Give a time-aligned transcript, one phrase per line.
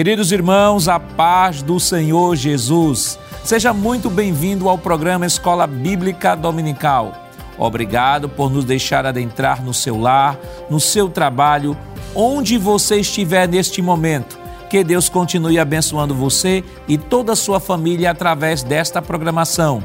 [0.00, 3.18] Queridos irmãos, a paz do Senhor Jesus.
[3.44, 7.12] Seja muito bem-vindo ao programa Escola Bíblica Dominical.
[7.58, 10.38] Obrigado por nos deixar adentrar no seu lar,
[10.70, 11.76] no seu trabalho,
[12.14, 14.38] onde você estiver neste momento.
[14.70, 19.84] Que Deus continue abençoando você e toda a sua família através desta programação.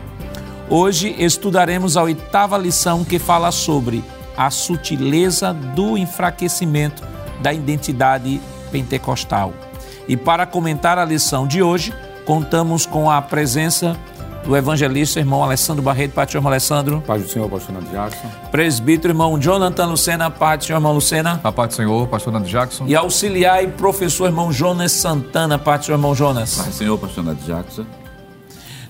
[0.69, 4.01] Hoje estudaremos a oitava lição que fala sobre
[4.37, 7.03] a sutileza do enfraquecimento
[7.41, 8.39] da identidade
[8.71, 9.64] pentecostal.
[10.07, 11.93] E para comentar a lição de hoje,
[12.25, 13.97] contamos com a presença
[14.45, 17.03] do evangelista irmão Alessandro Barreto, Pai do Senhor Alessandro.
[17.05, 18.29] Paz do Senhor, pastor Nando Jackson.
[18.51, 21.41] Presbítero irmão Jonathan Lucena, Pai do Senhor, irmão Lucena.
[21.43, 22.85] A paz do Senhor, pastor Nando Jackson.
[22.87, 26.55] E auxiliar e professor irmão Jonas Santana, Pai do Senhor, irmão Jonas.
[26.55, 27.85] Paz do Senhor, pastor Nando Jackson.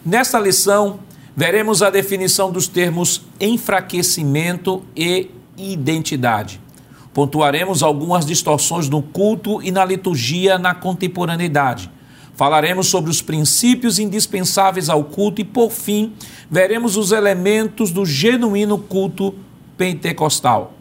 [0.05, 0.99] Nesta lição,
[1.35, 6.59] veremos a definição dos termos enfraquecimento e identidade.
[7.15, 11.89] Pontuaremos algumas distorções no culto e na liturgia na contemporaneidade.
[12.33, 16.11] Falaremos sobre os princípios indispensáveis ao culto e, por fim,
[16.51, 19.33] veremos os elementos do genuíno culto
[19.77, 20.73] pentecostal.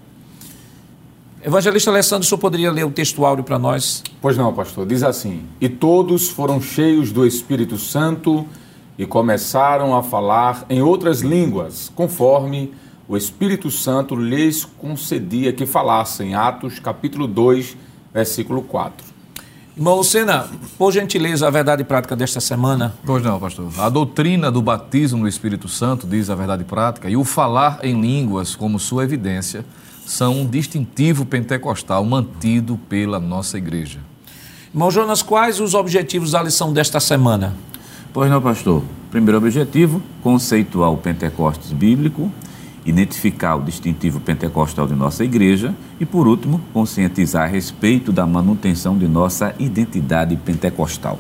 [1.41, 4.03] Evangelista Alessandro, o senhor poderia ler o texto para nós?
[4.21, 4.85] Pois não, pastor.
[4.87, 8.45] Diz assim: E todos foram cheios do Espírito Santo
[8.99, 12.73] e começaram a falar em outras línguas, conforme
[13.07, 16.35] o Espírito Santo lhes concedia que falassem.
[16.35, 17.77] Atos capítulo 2,
[18.13, 19.15] versículo 4.
[19.77, 22.95] Irmão Lucena, por gentileza, a verdade prática desta semana.
[23.05, 23.71] Pois não, pastor.
[23.79, 28.01] A doutrina do batismo no Espírito Santo, diz a verdade prática, e o falar em
[28.01, 29.65] línguas como sua evidência,
[30.07, 33.99] são um distintivo pentecostal mantido pela nossa igreja.
[34.73, 37.55] Irmão Jonas, quais os objetivos da lição desta semana?
[38.13, 38.83] Pois não, pastor.
[39.11, 42.31] Primeiro objetivo, conceituar o Pentecostes bíblico
[42.85, 48.99] identificar o distintivo pentecostal de nossa igreja e, por último, conscientizar a respeito da manutenção
[48.99, 51.19] de nossa identidade pentecostal.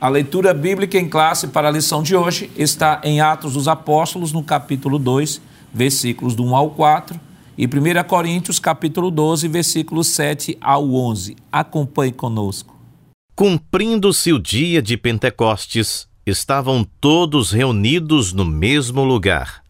[0.00, 4.32] A leitura bíblica em classe para a lição de hoje está em Atos dos Apóstolos,
[4.32, 5.40] no capítulo 2,
[5.72, 7.20] versículos do 1 ao 4,
[7.56, 7.70] e 1
[8.08, 11.36] Coríntios, capítulo 12, versículos 7 ao 11.
[11.52, 12.76] Acompanhe conosco.
[13.36, 19.61] Cumprindo-se o dia de Pentecostes, estavam todos reunidos no mesmo lugar.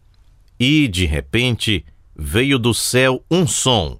[0.65, 1.85] E, de repente,
[2.15, 3.99] veio do céu um som,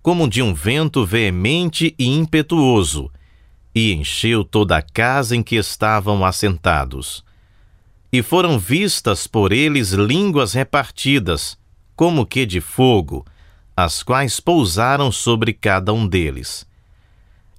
[0.00, 3.10] como de um vento veemente e impetuoso,
[3.74, 7.24] e encheu toda a casa em que estavam assentados.
[8.12, 11.58] E foram vistas por eles línguas repartidas,
[11.96, 13.26] como que de fogo,
[13.76, 16.64] as quais pousaram sobre cada um deles.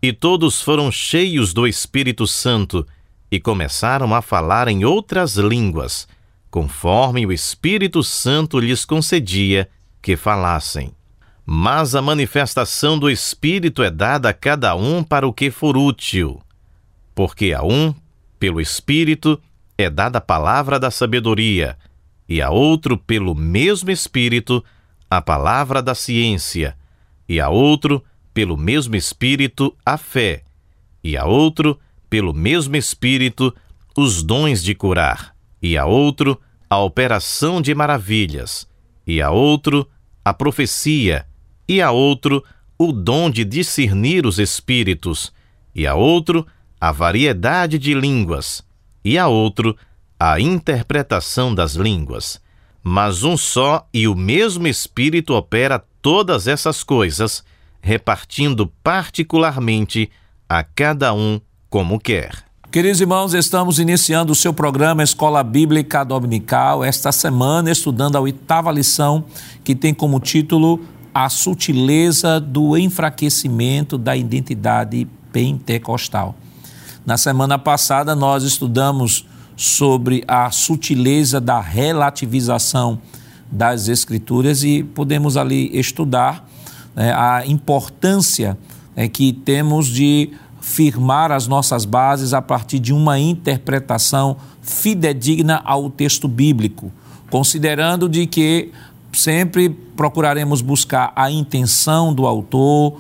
[0.02, 2.88] E todos foram cheios do Espírito Santo
[3.30, 6.08] e começaram a falar em outras línguas,
[6.56, 9.70] conforme o Espírito Santo lhes concedia
[10.02, 10.94] que falassem.
[11.46, 16.42] Mas a manifestação do Espírito é dada a cada um para o que for útil.
[17.14, 17.94] Porque a um,
[18.40, 19.38] pelo Espírito,
[19.78, 21.78] é dada a palavra da sabedoria,
[22.26, 24.64] e a outro, pelo mesmo Espírito,
[25.10, 26.74] a palavra da ciência,
[27.28, 28.02] e a outro,
[28.34, 30.46] pelo mesmo Espírito, a fé,
[31.04, 31.78] e a outro,
[32.10, 33.54] pelo mesmo Espírito,
[33.98, 36.40] os dons de curar e a outro
[36.70, 38.68] a operação de maravilhas,
[39.06, 39.88] e a outro
[40.24, 41.26] a profecia,
[41.68, 42.44] e a outro
[42.78, 45.32] o dom de discernir os espíritos,
[45.74, 46.46] e a outro
[46.80, 48.64] a variedade de línguas,
[49.04, 49.78] e a outro
[50.20, 52.42] a interpretação das línguas.
[52.84, 57.44] Mas um só e o mesmo Espírito opera todas essas coisas,
[57.82, 60.10] repartindo particularmente
[60.48, 62.46] a cada um como quer.
[62.76, 68.70] Queridos irmãos, estamos iniciando o seu programa Escola Bíblica Dominical, esta semana estudando a oitava
[68.70, 69.24] lição,
[69.64, 70.82] que tem como título
[71.14, 76.36] A Sutileza do Enfraquecimento da Identidade Pentecostal.
[77.06, 79.26] Na semana passada, nós estudamos
[79.56, 83.00] sobre a sutileza da relativização
[83.50, 86.46] das Escrituras e podemos ali estudar
[86.94, 88.58] né, a importância
[88.98, 90.32] é, que temos de
[90.66, 96.92] firmar as nossas bases a partir de uma interpretação fidedigna ao texto bíblico,
[97.30, 98.72] considerando de que
[99.14, 103.00] sempre procuraremos buscar a intenção do autor,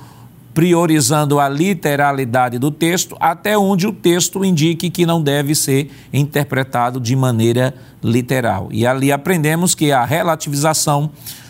[0.54, 7.00] priorizando a literalidade do texto, até onde o texto indique que não deve ser interpretado
[7.00, 7.74] de maneira
[8.04, 8.70] literal.
[8.72, 11.10] E ali aprendemos que a relativização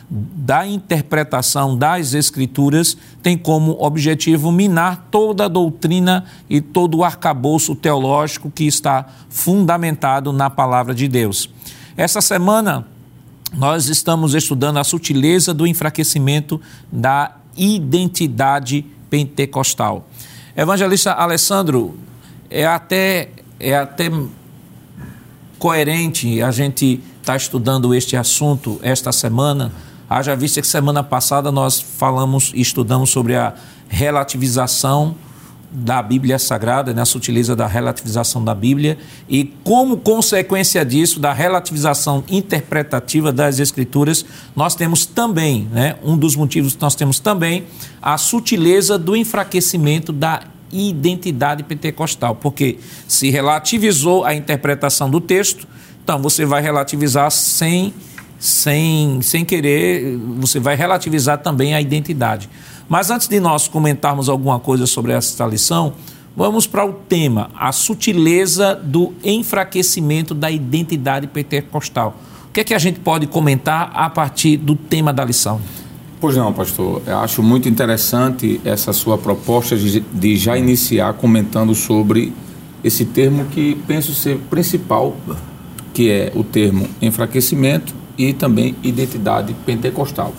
[0.10, 7.75] da interpretação das Escrituras tem como objetivo minar toda a doutrina e todo o arcabouço
[7.75, 11.50] teológico que está fundamentado na palavra de Deus.
[11.98, 12.86] Essa semana,
[13.54, 16.62] nós estamos estudando a sutileza do enfraquecimento
[16.92, 20.07] da identidade pentecostal.
[20.56, 21.98] Evangelista Alessandro,
[22.50, 23.30] é até,
[23.60, 24.12] é até
[25.57, 29.72] coerente a gente estar tá estudando este assunto esta semana.
[30.10, 33.56] Haja vista que semana passada nós falamos e estudamos sobre a
[33.88, 35.16] relativização
[35.72, 38.98] da Bíblia Sagrada, né, a sutileza da relativização da Bíblia,
[39.28, 44.24] e como consequência disso, da relativização interpretativa das Escrituras,
[44.56, 47.66] nós temos também, né, um dos motivos que nós temos também,
[48.02, 55.68] a sutileza do enfraquecimento da identidade pentecostal, porque se relativizou a interpretação do texto,
[56.04, 57.94] então você vai relativizar sem,
[58.45, 62.50] sem, sem querer, você vai relativizar também a identidade.
[62.88, 65.94] Mas antes de nós comentarmos alguma coisa sobre esta lição,
[66.36, 72.15] vamos para o tema, a sutileza do enfraquecimento da identidade pentecostal.
[72.47, 75.59] O que é que a gente pode comentar a partir do tema da lição?
[76.21, 77.01] Pois não, pastor.
[77.06, 82.31] Eu acho muito interessante essa sua proposta de, de já iniciar comentando sobre
[82.83, 85.15] esse termo que penso ser principal,
[85.94, 90.33] que é o termo enfraquecimento e também identidade pentecostal.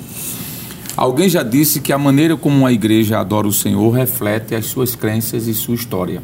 [0.97, 4.95] Alguém já disse que a maneira como a igreja adora o Senhor reflete as suas
[4.95, 6.23] crenças e sua história.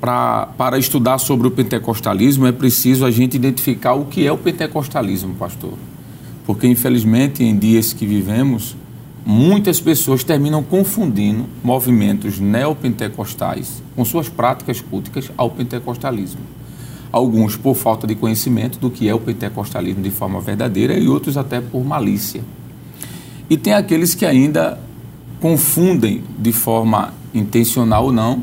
[0.00, 4.36] Pra, para estudar sobre o pentecostalismo é preciso a gente identificar o que é o
[4.36, 5.74] pentecostalismo, pastor.
[6.44, 8.74] Porque, infelizmente, em dias que vivemos,
[9.24, 16.40] muitas pessoas terminam confundindo movimentos neopentecostais com suas práticas culticas ao pentecostalismo.
[17.12, 21.36] Alguns por falta de conhecimento do que é o pentecostalismo de forma verdadeira e outros
[21.36, 22.42] até por malícia.
[23.50, 24.80] E tem aqueles que ainda
[25.40, 28.42] confundem de forma intencional ou não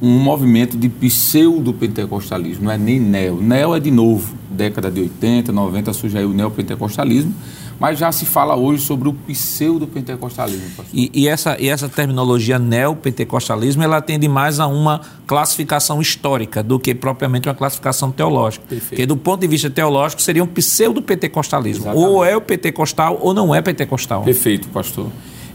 [0.00, 3.40] um movimento de pseudo-pentecostalismo, não é nem neo.
[3.40, 7.34] Neo é de novo, década de 80, 90 surge aí o neopentecostalismo,
[7.78, 10.84] mas já se fala hoje sobre o pseudo-pentecostalismo.
[10.92, 16.78] E, e, essa, e essa terminologia neopentecostalismo, ela atende mais a uma classificação histórica do
[16.78, 18.64] que propriamente uma classificação teológica.
[18.68, 18.88] Perfeito.
[18.90, 21.92] Porque do ponto de vista teológico seria um pseudo-pentecostalismo.
[21.94, 24.22] Ou é o pentecostal ou não é pentecostal.
[24.22, 25.08] Perfeito, pastor.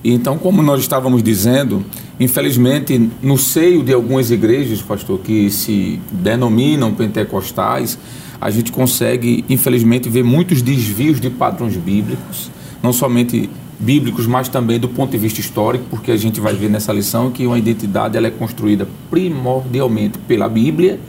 [0.04, 1.86] Então, como nós estávamos dizendo,
[2.20, 8.00] infelizmente, no seio de algumas igrejas, pastor, que se denominam pentecostais,
[8.42, 12.50] a gente consegue, infelizmente, ver muitos desvios de padrões bíblicos,
[12.82, 13.48] não somente
[13.80, 17.30] bíblicos, mas também do ponto de vista histórico, porque a gente vai ver nessa lição
[17.30, 21.00] que uma identidade ela é construída primordialmente pela Bíblia,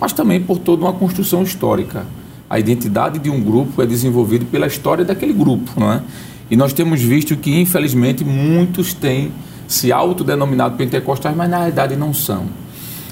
[0.00, 2.04] mas também por toda uma construção histórica.
[2.48, 6.02] A identidade de um grupo é desenvolvida pela história daquele grupo, não é?
[6.50, 9.30] E nós temos visto que, infelizmente, muitos têm
[9.68, 12.46] se autodenominado pentecostais, mas na realidade não são.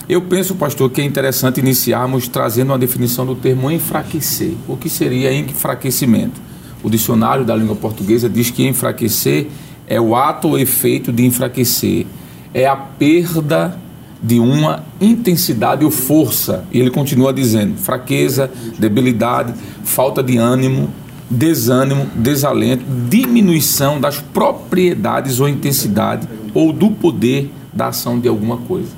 [0.09, 4.55] Eu penso, pastor, que é interessante iniciarmos trazendo uma definição do termo enfraquecer.
[4.67, 6.41] O que seria enfraquecimento?
[6.83, 9.49] O dicionário da língua portuguesa diz que enfraquecer
[9.87, 12.07] é o ato ou efeito de enfraquecer,
[12.55, 13.79] é a perda
[14.23, 16.65] de uma intensidade ou força.
[16.73, 19.53] E ele continua dizendo: fraqueza, debilidade,
[19.85, 20.89] falta de ânimo,
[21.31, 28.98] desânimo, desalento, diminuição das propriedades ou intensidade ou do poder da ação de alguma coisa.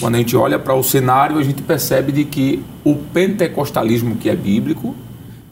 [0.00, 4.28] Quando a gente olha para o cenário, a gente percebe de que o pentecostalismo que
[4.28, 4.94] é bíblico,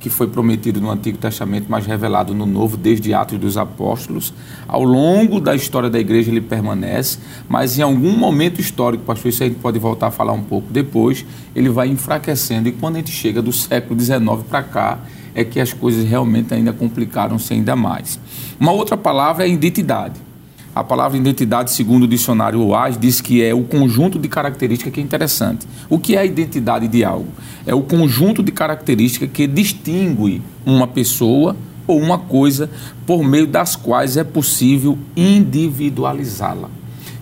[0.01, 4.33] que foi prometido no Antigo Testamento, mas revelado no Novo desde Atos dos Apóstolos,
[4.67, 9.43] ao longo da história da igreja ele permanece, mas em algum momento histórico, pastor, isso
[9.43, 11.25] a gente pode voltar a falar um pouco depois,
[11.55, 14.99] ele vai enfraquecendo e quando a gente chega do século XIX para cá,
[15.35, 18.19] é que as coisas realmente ainda complicaram-se ainda mais.
[18.59, 20.30] Uma outra palavra é identidade.
[20.73, 25.01] A palavra identidade, segundo o dicionário UAS, diz que é o conjunto de características que
[25.01, 25.67] é interessante.
[25.89, 27.29] O que é a identidade de algo?
[27.67, 31.57] É o conjunto de características que distingue uma pessoa
[31.89, 32.71] ou uma coisa
[33.05, 36.71] por meio das quais é possível individualizá-la.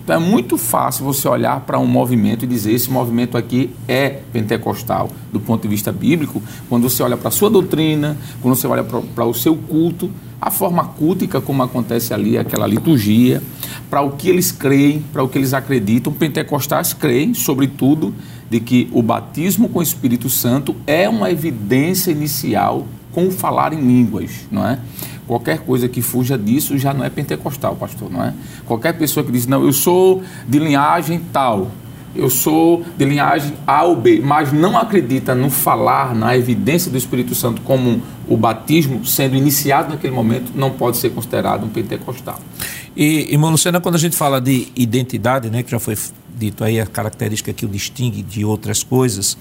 [0.03, 4.09] Então é muito fácil você olhar para um movimento e dizer esse movimento aqui é
[4.31, 8.67] pentecostal do ponto de vista bíblico, quando você olha para a sua doutrina, quando você
[8.67, 10.09] olha para o seu culto,
[10.41, 13.41] a forma cultica como acontece ali, aquela liturgia,
[13.89, 16.13] para o que eles creem, para o que eles acreditam.
[16.13, 18.13] Pentecostais creem, sobretudo,
[18.49, 23.73] de que o batismo com o Espírito Santo é uma evidência inicial com o falar
[23.73, 24.79] em línguas, não é?
[25.27, 28.33] Qualquer coisa que fuja disso já não é pentecostal, pastor, não é?
[28.65, 31.69] Qualquer pessoa que diz, não, eu sou de linhagem tal,
[32.15, 36.97] eu sou de linhagem A ou B, mas não acredita no falar, na evidência do
[36.97, 42.39] Espírito Santo como o batismo sendo iniciado naquele momento, não pode ser considerado um pentecostal.
[42.95, 45.97] E, irmão Luciana, quando a gente fala de identidade, né, que já foi
[46.37, 49.37] dito aí a característica que o distingue de outras coisas,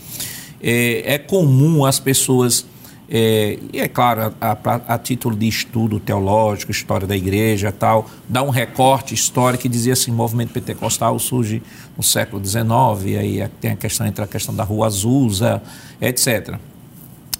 [0.62, 2.66] é, é comum as pessoas
[3.10, 8.06] é, e é claro, a, a, a, título de estudo teológico, história da igreja tal,
[8.28, 11.62] dá um recorte histórico que dizia assim, o movimento pentecostal surge
[11.96, 12.68] no século XIX,
[13.06, 15.62] e aí tem a questão entre a questão da Rua Azusa,
[16.00, 16.56] etc.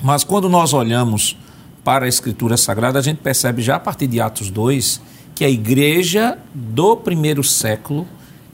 [0.02, 1.36] Mas quando nós olhamos
[1.84, 5.02] para a Escritura Sagrada, a gente percebe já a partir de Atos 2
[5.34, 8.06] que a igreja do primeiro século,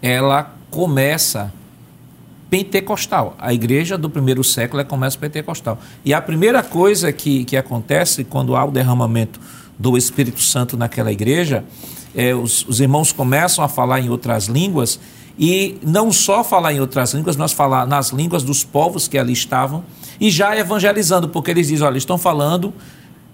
[0.02, 1.52] ela começa
[2.54, 3.34] pentecostal.
[3.36, 5.76] A igreja do primeiro século é comércio pentecostal.
[6.04, 9.40] E a primeira coisa que, que acontece quando há o derramamento
[9.76, 11.64] do Espírito Santo naquela igreja,
[12.14, 15.00] é, os, os irmãos começam a falar em outras línguas
[15.36, 19.32] e não só falar em outras línguas, mas falar nas línguas dos povos que ali
[19.32, 19.84] estavam
[20.20, 22.72] e já evangelizando, porque eles dizem, olha, estão falando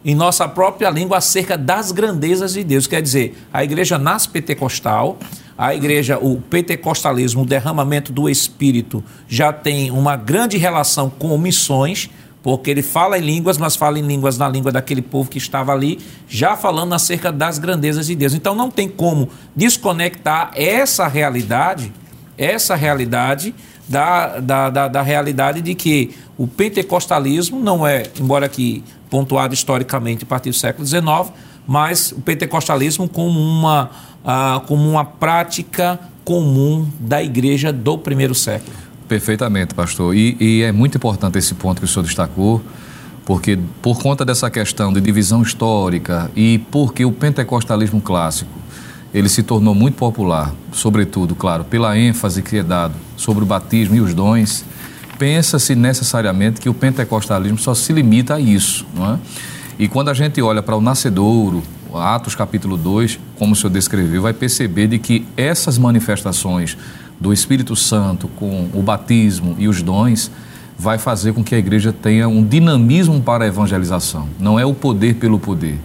[0.02, 2.86] em nossa própria língua acerca das grandezas de Deus.
[2.86, 5.18] Quer dizer, a igreja nasce pentecostal,
[5.60, 12.08] a igreja, o pentecostalismo, o derramamento do Espírito, já tem uma grande relação com missões,
[12.42, 15.70] porque ele fala em línguas, mas fala em línguas na língua daquele povo que estava
[15.70, 18.32] ali, já falando acerca das grandezas de Deus.
[18.32, 21.92] Então não tem como desconectar essa realidade,
[22.38, 23.54] essa realidade
[23.86, 30.24] da, da, da, da realidade de que o pentecostalismo não é, embora que pontuado historicamente
[30.24, 31.04] a partir do século XIX,
[31.66, 33.90] mas o pentecostalismo como uma
[34.24, 38.76] ah, como uma prática comum da igreja do primeiro século.
[39.08, 40.14] Perfeitamente, pastor.
[40.14, 42.62] E, e é muito importante esse ponto que o senhor destacou,
[43.24, 48.60] porque por conta dessa questão de divisão histórica e porque o pentecostalismo clássico
[49.12, 53.96] ele se tornou muito popular, sobretudo, claro, pela ênfase que é dado sobre o batismo
[53.96, 54.64] e os dons,
[55.18, 59.18] pensa-se necessariamente que o pentecostalismo só se limita a isso, não é?
[59.78, 61.62] E quando a gente olha para o nascedouro,
[61.98, 66.76] Atos capítulo 2, como o senhor descreveu, vai perceber de que essas manifestações
[67.18, 70.30] do Espírito Santo com o batismo e os dons
[70.78, 74.28] vai fazer com que a igreja tenha um dinamismo para a evangelização.
[74.38, 75.78] Não é o poder pelo poder,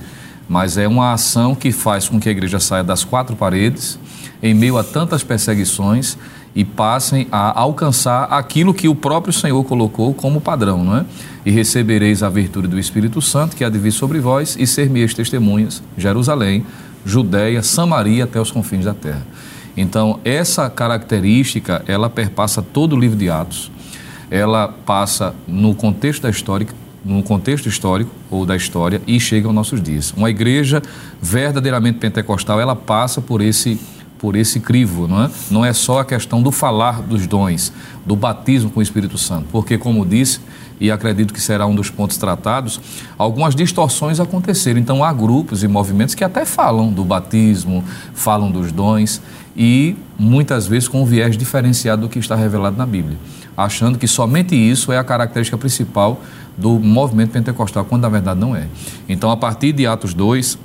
[0.47, 3.99] mas é uma ação que faz com que a igreja saia das quatro paredes
[4.41, 6.17] em meio a tantas perseguições
[6.55, 11.05] e passem a alcançar aquilo que o próprio Senhor colocou como padrão, não é?
[11.45, 15.13] E recebereis a virtude do Espírito Santo, que há de vir sobre vós, e ser-me-eis
[15.13, 16.65] testemunhas, Jerusalém,
[17.05, 19.27] Judéia, Samaria, até os confins da terra.
[19.75, 23.69] Então, essa característica, ela perpassa todo o livro de Atos,
[24.31, 26.67] ela passa no contexto da história,
[27.03, 30.11] no contexto histórico ou da história e chega aos nossos dias.
[30.17, 30.81] Uma igreja
[31.21, 33.79] verdadeiramente pentecostal, ela passa por esse
[34.19, 35.31] por esse crivo, não é?
[35.51, 37.71] Não é só a questão do falar dos dons,
[38.05, 40.39] do batismo com o Espírito Santo, porque como disse,
[40.79, 42.79] e acredito que será um dos pontos tratados,
[43.17, 44.79] algumas distorções aconteceram.
[44.79, 49.21] Então há grupos e movimentos que até falam do batismo, falam dos dons
[49.55, 53.17] e muitas vezes com um viés diferenciado do que está revelado na Bíblia,
[53.55, 56.21] achando que somente isso é a característica principal
[56.57, 58.67] do movimento pentecostal, quando na verdade não é.
[59.07, 60.57] Então, a partir de Atos 2,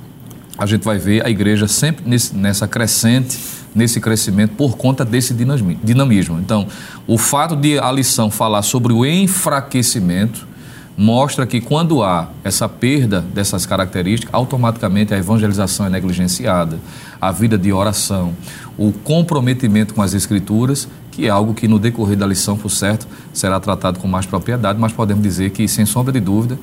[0.57, 3.37] a gente vai ver a igreja sempre nesse, nessa crescente,
[3.73, 6.39] nesse crescimento por conta desse dinamismo.
[6.39, 6.67] Então,
[7.07, 10.51] o fato de a lição falar sobre o enfraquecimento
[10.97, 16.77] mostra que quando há essa perda dessas características, automaticamente a evangelização é negligenciada,
[17.19, 18.35] a vida de oração,
[18.77, 23.07] o comprometimento com as escrituras, que é algo que no decorrer da lição, por certo,
[23.33, 26.57] será tratado com mais propriedade, mas podemos dizer que, sem sombra de dúvida,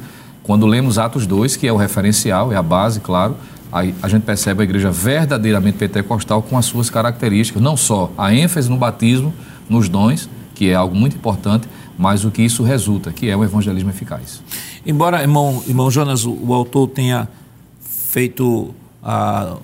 [0.48, 3.36] quando lemos Atos 2, que é o referencial, é a base, claro,
[3.70, 8.32] Aí a gente percebe a igreja verdadeiramente pentecostal com as suas características, não só a
[8.32, 9.32] ênfase no batismo,
[9.68, 13.44] nos dons, que é algo muito importante, mas o que isso resulta, que é o
[13.44, 14.42] evangelismo eficaz.
[14.86, 17.28] Embora, irmão, irmão Jonas, o, o autor tenha
[17.82, 19.58] feito, ah,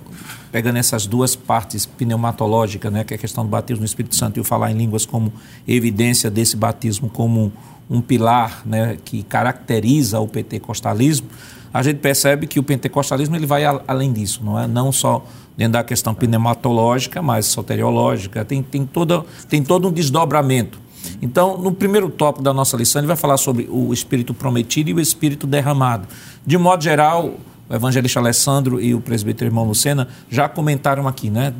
[0.52, 4.36] pegando essas duas partes pneumatológicas, né, que é a questão do batismo no Espírito Santo
[4.36, 5.32] e o falar em línguas como
[5.66, 7.50] evidência desse batismo como
[7.88, 11.28] um pilar né, que caracteriza o pentecostalismo,
[11.72, 14.66] a gente percebe que o pentecostalismo ele vai além disso, não é?
[14.66, 15.24] Não só
[15.56, 20.78] dentro da questão pneumatológica, mas soteriológica, tem, tem, toda, tem todo um desdobramento.
[21.20, 24.94] Então, no primeiro tópico da nossa lição, ele vai falar sobre o Espírito prometido e
[24.94, 26.06] o Espírito derramado.
[26.46, 27.34] De modo geral,
[27.68, 31.52] o evangelista Alessandro e o presbítero irmão Lucena já comentaram aqui, né,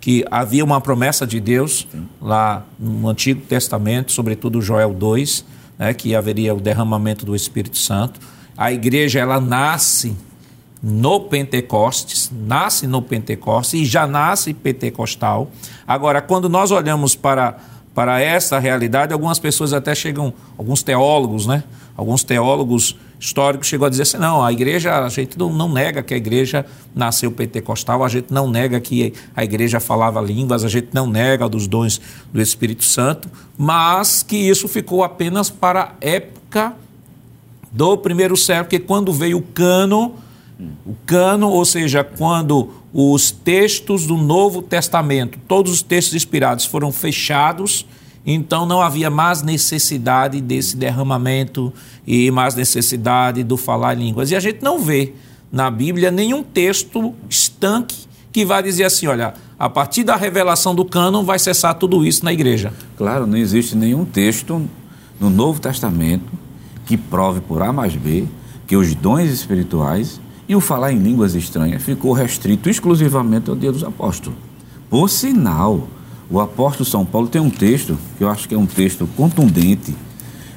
[0.00, 1.86] que havia uma promessa de Deus
[2.20, 5.44] lá no Antigo Testamento, sobretudo Joel 2,
[5.78, 8.18] né, que haveria o derramamento do Espírito Santo
[8.58, 10.16] a igreja ela nasce
[10.82, 15.48] no Pentecostes, nasce no Pentecostes e já nasce pentecostal.
[15.86, 17.56] Agora, quando nós olhamos para,
[17.94, 21.62] para essa realidade, algumas pessoas até chegam, alguns teólogos, né?
[21.96, 26.02] Alguns teólogos históricos chegam a dizer assim: não, a igreja, a gente não, não nega
[26.02, 30.68] que a igreja nasceu pentecostal, a gente não nega que a igreja falava línguas, a
[30.68, 32.00] gente não nega dos dons
[32.32, 36.74] do Espírito Santo, mas que isso ficou apenas para a época
[37.70, 40.14] do primeiro século, porque quando veio o cano,
[40.86, 46.90] o cano, ou seja, quando os textos do Novo Testamento, todos os textos inspirados foram
[46.90, 47.86] fechados,
[48.30, 51.72] então não havia mais necessidade desse derramamento
[52.06, 54.30] e mais necessidade do falar línguas.
[54.30, 55.14] E a gente não vê
[55.50, 57.96] na Bíblia nenhum texto estanque
[58.30, 62.22] que vai dizer assim, olha, a partir da revelação do cânon vai cessar tudo isso
[62.22, 62.70] na igreja.
[62.98, 64.68] Claro, não existe nenhum texto
[65.18, 66.30] no Novo Testamento
[66.84, 68.26] que prove por A mais B
[68.66, 73.72] que os dons espirituais e o falar em línguas estranhas ficou restrito exclusivamente ao dia
[73.72, 74.38] dos apóstolos.
[74.90, 75.88] Por sinal,
[76.30, 79.94] o apóstolo São Paulo tem um texto, que eu acho que é um texto contundente,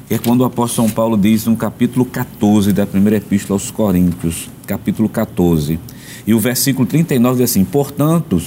[0.07, 3.71] que é quando o apóstolo São Paulo diz no capítulo 14 da primeira epístola aos
[3.71, 5.79] Coríntios, capítulo 14,
[6.27, 8.41] e o versículo 39 diz assim: Portanto,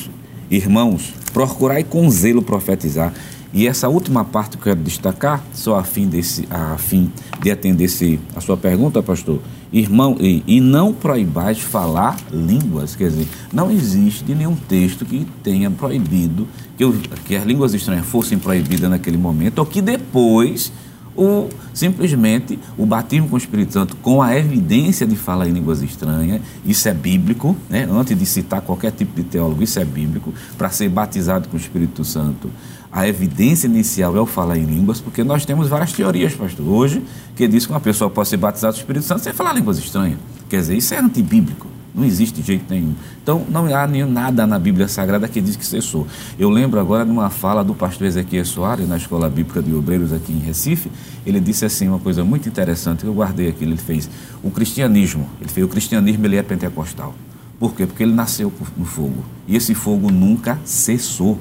[0.51, 3.13] irmãos, procurai com zelo profetizar.
[3.55, 7.53] E essa última parte que eu quero destacar, só a fim, desse, a fim de
[7.53, 9.41] atender -se a sua pergunta, pastor,
[9.73, 15.71] irmão, e, e não proibais falar línguas, quer dizer, não existe nenhum texto que tenha
[15.71, 16.85] proibido que,
[17.25, 20.73] que as línguas estranhas fossem proibidas naquele momento, ou que depois
[21.17, 25.83] ou simplesmente o batismo com o Espírito Santo com a evidência de falar em línguas
[25.83, 27.89] estranhas, isso é bíblico, né?
[27.91, 31.61] antes de citar qualquer tipo de teólogo, isso é bíblico, para ser batizado com o
[31.61, 32.51] Espírito Santo.
[32.91, 37.03] A evidência inicial é o falar em línguas, porque nós temos várias teorias, pastor, hoje,
[37.35, 39.79] que diz que uma pessoa pode ser batizada com o Espírito Santo sem falar línguas
[39.79, 40.19] estranhas.
[40.49, 41.67] Quer dizer, isso é antibíblico.
[41.95, 42.95] Não existe jeito nenhum.
[43.23, 46.07] Então, não há nenhum, nada na Bíblia Sagrada que diz que cessou.
[46.37, 50.13] Eu lembro agora de uma fala do pastor Ezequiel Soares, na Escola Bíblica de Obreiros
[50.13, 50.91] aqui em Recife.
[51.25, 53.65] Ele disse assim uma coisa muito interessante, que eu guardei aqui.
[53.65, 54.11] Ele fez
[54.43, 55.29] o cristianismo.
[55.41, 57.15] Ele fez o cristianismo, ele é pentecostal.
[57.61, 57.87] Por quê?
[57.87, 59.25] Porque ele nasceu no fogo.
[59.47, 61.39] E esse fogo nunca cessou.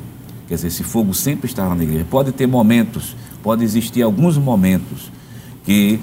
[0.48, 2.05] Quer dizer, esse fogo sempre estava na igreja.
[2.07, 5.12] Pode ter momentos, pode existir alguns momentos
[5.65, 6.00] que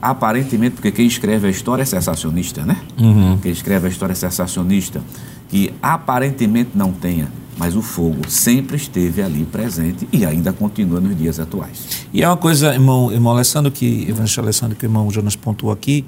[0.00, 2.76] aparentemente, porque quem escreve a história é sensacionista, né?
[2.98, 3.38] Uhum.
[3.38, 5.02] Quem escreve a história é sensacionista,
[5.48, 11.16] que aparentemente não tenha, mas o fogo sempre esteve ali presente e ainda continua nos
[11.16, 12.06] dias atuais.
[12.12, 15.72] E é uma coisa, irmão, irmão Alessandro, que, evangelista Alessandro, que o irmão Jonas pontuou
[15.72, 16.04] aqui,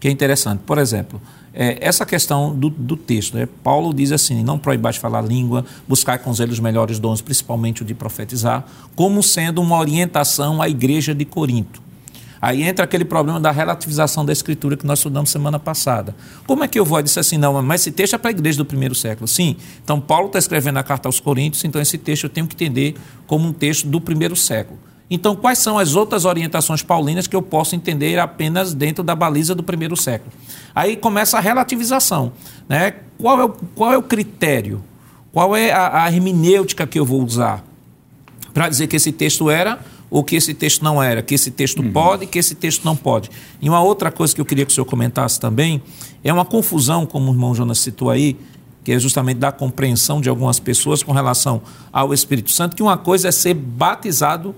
[0.00, 0.60] que é interessante.
[0.64, 1.20] Por exemplo,
[1.52, 3.48] é, essa questão do, do texto, né?
[3.64, 7.84] Paulo diz assim: não proibais falar língua, buscar com eles os melhores dons, principalmente o
[7.84, 11.85] de profetizar, como sendo uma orientação à igreja de Corinto.
[12.46, 16.14] Aí entra aquele problema da relativização da escritura que nós estudamos semana passada.
[16.46, 18.58] Como é que eu vou dizer assim, não, mas esse texto é para a igreja
[18.58, 19.26] do primeiro século?
[19.26, 19.56] Sim.
[19.82, 22.94] Então, Paulo está escrevendo a carta aos Coríntios, então esse texto eu tenho que entender
[23.26, 24.78] como um texto do primeiro século.
[25.10, 29.52] Então, quais são as outras orientações paulinas que eu posso entender apenas dentro da baliza
[29.52, 30.30] do primeiro século?
[30.72, 32.30] Aí começa a relativização.
[32.68, 32.94] Né?
[33.18, 34.84] Qual, é o, qual é o critério?
[35.32, 37.64] Qual é a, a hermenêutica que eu vou usar
[38.54, 39.80] para dizer que esse texto era
[40.10, 41.92] ou que esse texto não era, que esse texto uhum.
[41.92, 43.30] pode, que esse texto não pode.
[43.60, 45.82] E uma outra coisa que eu queria que o senhor comentasse também
[46.22, 48.36] é uma confusão, como o irmão Jonas citou aí,
[48.84, 51.60] que é justamente da compreensão de algumas pessoas com relação
[51.92, 54.54] ao Espírito Santo, que uma coisa é ser batizado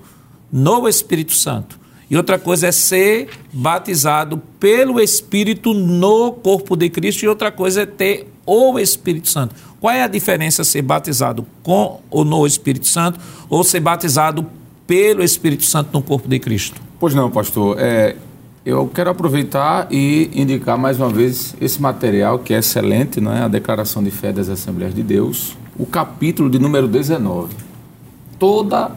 [0.53, 1.79] no Espírito Santo.
[2.11, 7.83] E outra coisa é ser batizado pelo Espírito no corpo de Cristo, e outra coisa
[7.83, 9.55] é ter o Espírito Santo.
[9.81, 14.47] Qual é a diferença ser batizado com ou no Espírito Santo ou ser batizado
[14.88, 16.81] pelo Espírito Santo no corpo de Cristo.
[16.98, 17.77] Pois não, pastor.
[17.79, 18.16] É,
[18.64, 23.42] eu quero aproveitar e indicar mais uma vez esse material que é excelente, não é?
[23.42, 27.55] a Declaração de Fé das Assembleias de Deus, o capítulo de número 19.
[28.38, 28.92] Toda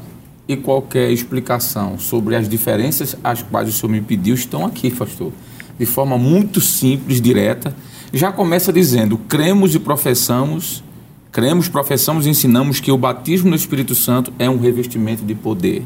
[0.48, 5.34] e qualquer explicação sobre as diferenças às quais o senhor me pediu estão aqui, pastor.
[5.78, 7.76] De forma muito simples, direta.
[8.14, 10.84] Já começa dizendo: cremos e professamos
[11.32, 15.86] Cremos, professamos e ensinamos que o batismo no Espírito Santo é um revestimento de poder.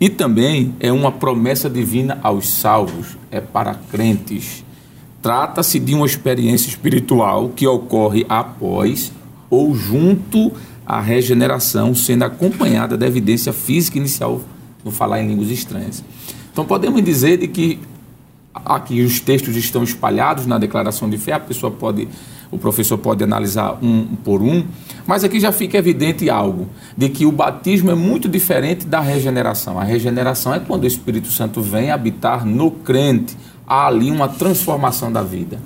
[0.00, 4.64] E também é uma promessa divina aos salvos, é para crentes.
[5.20, 9.10] Trata-se de uma experiência espiritual que ocorre após
[9.50, 10.52] ou junto
[10.86, 14.40] à regeneração, sendo acompanhada da evidência física inicial
[14.84, 16.04] no falar em línguas estranhas.
[16.52, 17.80] Então podemos dizer de que
[18.54, 22.08] aqui os textos estão espalhados na declaração de fé, a pessoa pode
[22.50, 24.64] o professor pode analisar um por um,
[25.04, 29.78] mas aqui já fica evidente algo, de que o batismo é muito diferente da regeneração.
[29.78, 33.36] A regeneração é quando o Espírito Santo vem habitar no crente,
[33.66, 35.58] há ali uma transformação da vida.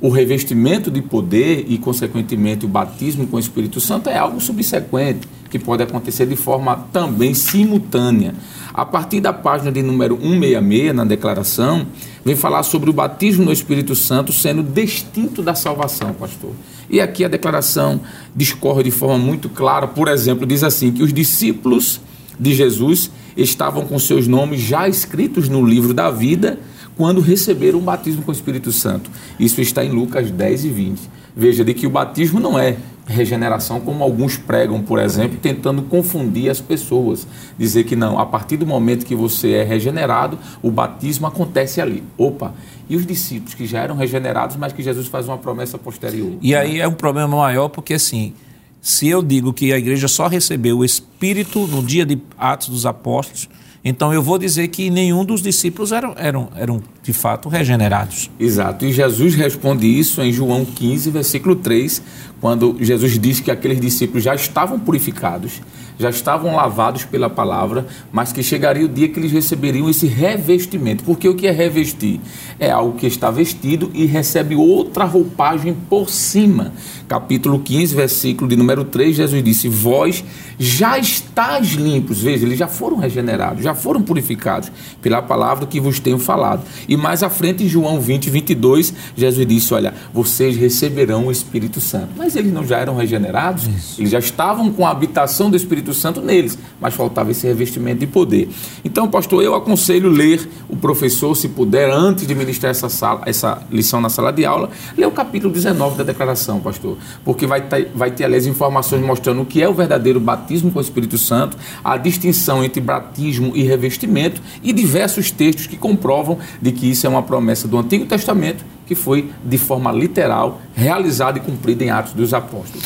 [0.00, 5.26] O revestimento de poder e, consequentemente, o batismo com o Espírito Santo é algo subsequente,
[5.50, 8.32] que pode acontecer de forma também simultânea.
[8.72, 11.84] A partir da página de número 166 na declaração,
[12.24, 16.52] vem falar sobre o batismo no Espírito Santo sendo distinto da salvação, pastor.
[16.88, 18.00] E aqui a declaração
[18.36, 19.88] discorre de forma muito clara.
[19.88, 22.00] Por exemplo, diz assim: que os discípulos
[22.38, 26.60] de Jesus estavam com seus nomes já escritos no livro da vida
[26.98, 29.08] quando receberam o batismo com o Espírito Santo.
[29.38, 31.00] Isso está em Lucas 10 e 20.
[31.34, 36.50] Veja, de que o batismo não é regeneração, como alguns pregam, por exemplo, tentando confundir
[36.50, 37.24] as pessoas.
[37.56, 42.02] Dizer que não, a partir do momento que você é regenerado, o batismo acontece ali.
[42.18, 42.52] Opa!
[42.88, 46.32] E os discípulos que já eram regenerados, mas que Jesus faz uma promessa posterior.
[46.42, 48.34] E aí é um problema maior, porque assim,
[48.82, 52.84] se eu digo que a igreja só recebeu o Espírito no dia de Atos dos
[52.84, 53.48] Apóstolos,
[53.84, 58.30] então eu vou dizer que nenhum dos discípulos eram, eram, eram de fato regenerados.
[58.38, 58.84] Exato.
[58.84, 62.02] E Jesus responde isso em João 15, versículo 3,
[62.40, 65.60] quando Jesus diz que aqueles discípulos já estavam purificados,
[65.98, 71.02] já estavam lavados pela palavra, mas que chegaria o dia que eles receberiam esse revestimento.
[71.02, 72.20] Porque o que é revestir?
[72.58, 76.72] É algo que está vestido e recebe outra roupagem por cima.
[77.08, 80.22] Capítulo 15, versículo de número 3, Jesus disse: Vós
[80.58, 82.20] já estáis limpos.
[82.20, 86.62] Veja, eles já foram regenerados, já foram purificados pela palavra que vos tenho falado.
[86.86, 91.80] E mais à frente, em João 20, 22, Jesus disse: Olha, vocês receberão o Espírito
[91.80, 92.10] Santo.
[92.14, 93.66] Mas eles não já eram regenerados?
[93.66, 94.02] Isso.
[94.02, 98.06] Eles já estavam com a habitação do Espírito Santo neles, mas faltava esse revestimento de
[98.06, 98.50] poder.
[98.84, 103.62] Então, pastor, eu aconselho ler o professor, se puder, antes de ministrar essa, sala, essa
[103.70, 107.90] lição na sala de aula, ler o capítulo 19 da declaração, pastor, porque vai ter,
[107.94, 111.18] vai ter ali as informações mostrando o que é o verdadeiro batismo com o Espírito
[111.18, 117.06] Santo, a distinção entre batismo e revestimento e diversos textos que comprovam de que isso
[117.06, 121.90] é uma promessa do Antigo Testamento que foi de forma literal realizada e cumprida em
[121.90, 122.82] Atos dos Apóstolos.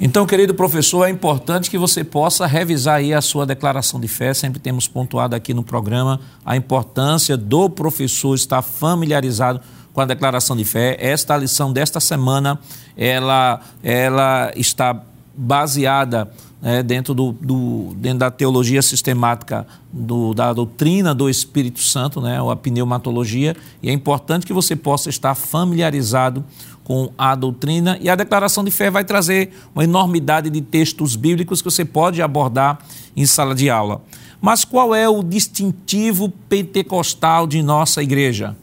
[0.00, 4.34] Então, querido professor, é importante que você possa revisar aí a sua declaração de fé.
[4.34, 9.60] Sempre temos pontuado aqui no programa a importância do professor estar familiarizado
[9.96, 10.94] com a declaração de fé.
[11.00, 12.60] Esta lição desta semana,
[12.94, 15.02] ela, ela está
[15.34, 16.30] baseada
[16.62, 22.42] é, dentro, do, do, dentro da teologia sistemática do, da doutrina do Espírito Santo, né,
[22.42, 26.44] ou a pneumatologia, e é importante que você possa estar familiarizado
[26.84, 31.62] com a doutrina e a declaração de fé vai trazer uma enormidade de textos bíblicos
[31.62, 32.80] que você pode abordar
[33.16, 34.02] em sala de aula.
[34.42, 38.54] Mas qual é o distintivo pentecostal de nossa igreja?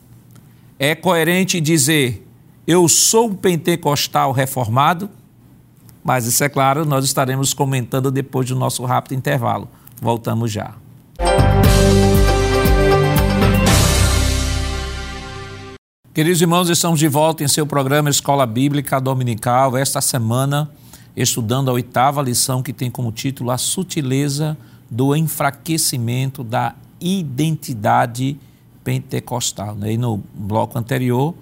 [0.85, 2.27] É coerente dizer
[2.67, 5.09] eu sou um pentecostal reformado?
[6.03, 9.69] Mas isso é claro, nós estaremos comentando depois do nosso rápido intervalo.
[10.01, 10.75] Voltamos já.
[16.13, 20.69] Queridos irmãos, estamos de volta em seu programa Escola Bíblica Dominical, esta semana
[21.15, 24.57] estudando a oitava lição que tem como título A Sutileza
[24.91, 28.37] do Enfraquecimento da Identidade
[28.83, 29.77] Pentecostal.
[29.85, 31.33] E no bloco anterior,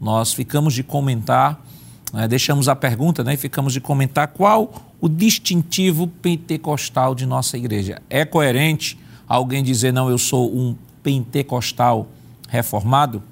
[0.00, 1.64] nós ficamos de comentar,
[2.12, 7.56] né, deixamos a pergunta né, e ficamos de comentar qual o distintivo pentecostal de nossa
[7.56, 8.00] igreja.
[8.08, 12.08] É coerente alguém dizer, não, eu sou um pentecostal
[12.48, 13.22] reformado?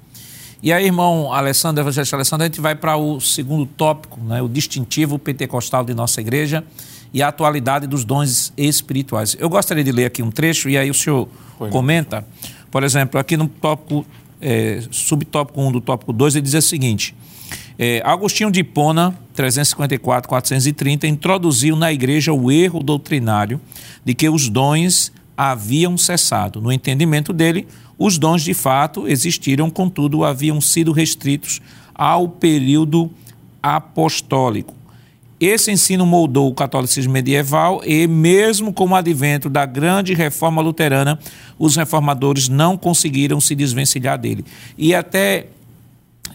[0.61, 4.49] E aí, irmão Alessandro, evangelista Alessandro, a gente vai para o segundo tópico, né, o
[4.49, 6.63] distintivo pentecostal de nossa igreja
[7.13, 9.35] e a atualidade dos dons espirituais.
[9.39, 11.27] Eu gostaria de ler aqui um trecho e aí o senhor
[11.57, 12.25] Foi comenta.
[12.77, 14.05] Por exemplo, aqui no tópico,
[14.39, 17.15] é, subtópico 1 do tópico 2, ele diz o seguinte:
[17.75, 23.59] é, Agostinho de Hipona, 354, 430, introduziu na igreja o erro doutrinário
[24.05, 26.61] de que os dons haviam cessado.
[26.61, 31.59] No entendimento dele, os dons de fato existiram, contudo, haviam sido restritos
[31.95, 33.09] ao período
[33.59, 34.76] apostólico.
[35.39, 41.19] Esse ensino moldou o catolicismo medieval e, mesmo com o advento da grande reforma luterana,
[41.59, 44.43] os reformadores não conseguiram se desvencilhar dele.
[44.77, 45.47] E até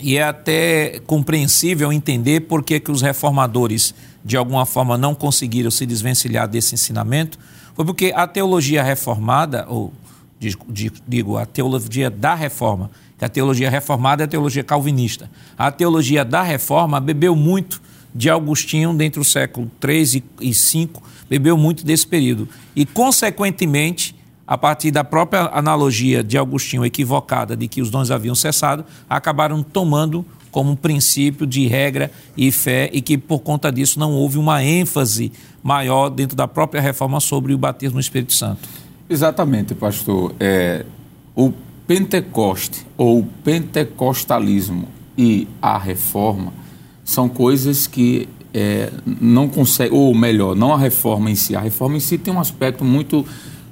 [0.03, 5.71] e é até compreensível entender por que, que os reformadores, de alguma forma, não conseguiram
[5.71, 7.39] se desvencilhar desse ensinamento.
[7.75, 9.93] Foi porque a teologia reformada, ou
[11.07, 15.31] digo, a teologia da reforma, que a teologia reformada é a teologia calvinista.
[15.57, 17.81] A teologia da reforma bebeu muito
[18.15, 22.49] de Agostinho dentro do século 3 e 5, bebeu muito desse período.
[22.77, 24.15] E, consequentemente,
[24.47, 29.63] a partir da própria analogia de Agostinho equivocada de que os dons haviam cessado, acabaram
[29.63, 34.37] tomando como um princípio de regra e fé e que por conta disso não houve
[34.37, 38.69] uma ênfase maior dentro da própria reforma sobre o batismo no Espírito Santo.
[39.09, 40.35] Exatamente, pastor.
[40.39, 40.85] É,
[41.35, 41.53] o
[41.87, 46.53] Pentecoste ou o pentecostalismo e a reforma
[47.13, 51.55] são coisas que é, não conseguem, ou melhor, não a reforma em si.
[51.55, 53.27] A reforma em si tem um aspecto muito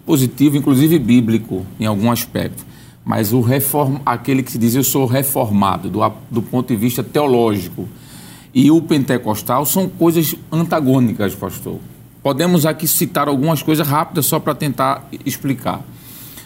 [0.04, 2.66] positivo, inclusive bíblico, em algum aspecto.
[3.04, 6.00] Mas o reform, aquele que se diz eu sou reformado, do,
[6.30, 7.88] do ponto de vista teológico,
[8.52, 11.78] e o pentecostal são coisas antagônicas, pastor.
[12.22, 15.82] Podemos aqui citar algumas coisas rápidas só para tentar explicar.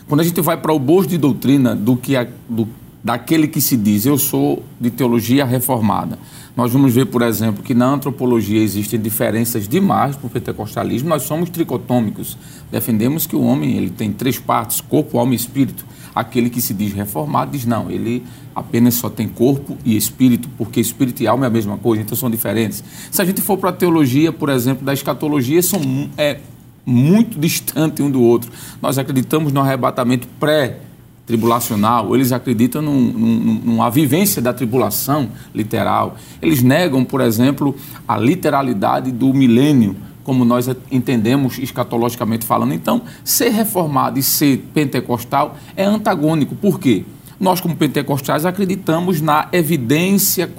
[0.07, 2.69] Quando a gente vai para o bojo de doutrina do que, a, do
[3.05, 6.19] daquele que se diz eu sou de teologia reformada.
[6.57, 11.09] Nós vamos ver, por exemplo, que na antropologia existem diferenças demais para o pentecostalismo.
[11.09, 12.38] Nós somos tricotômicos.
[12.71, 15.85] Defendemos que o homem ele tem três partes: corpo, alma e espírito.
[16.14, 18.23] Aquele que se diz reformado diz não, ele
[18.55, 22.17] apenas só tem corpo e espírito, porque espírito e alma é a mesma coisa, então
[22.17, 22.85] são diferentes.
[23.11, 25.81] Se a gente for para a teologia, por exemplo, da escatologia, são
[26.17, 26.38] é,
[26.87, 28.49] muito distantes um do outro.
[28.81, 30.79] Nós acreditamos no arrebatamento pré
[31.27, 36.17] tribulacional, eles acreditam num, num, numa vivência da tribulação literal.
[36.41, 37.75] Eles negam, por exemplo,
[38.07, 42.75] a literalidade do milênio, como nós entendemos escatologicamente falando.
[42.75, 46.55] Então, ser reformado e ser pentecostal é antagônico.
[46.55, 47.05] Por quê?
[47.39, 50.51] Nós, como pentecostais, acreditamos na evidência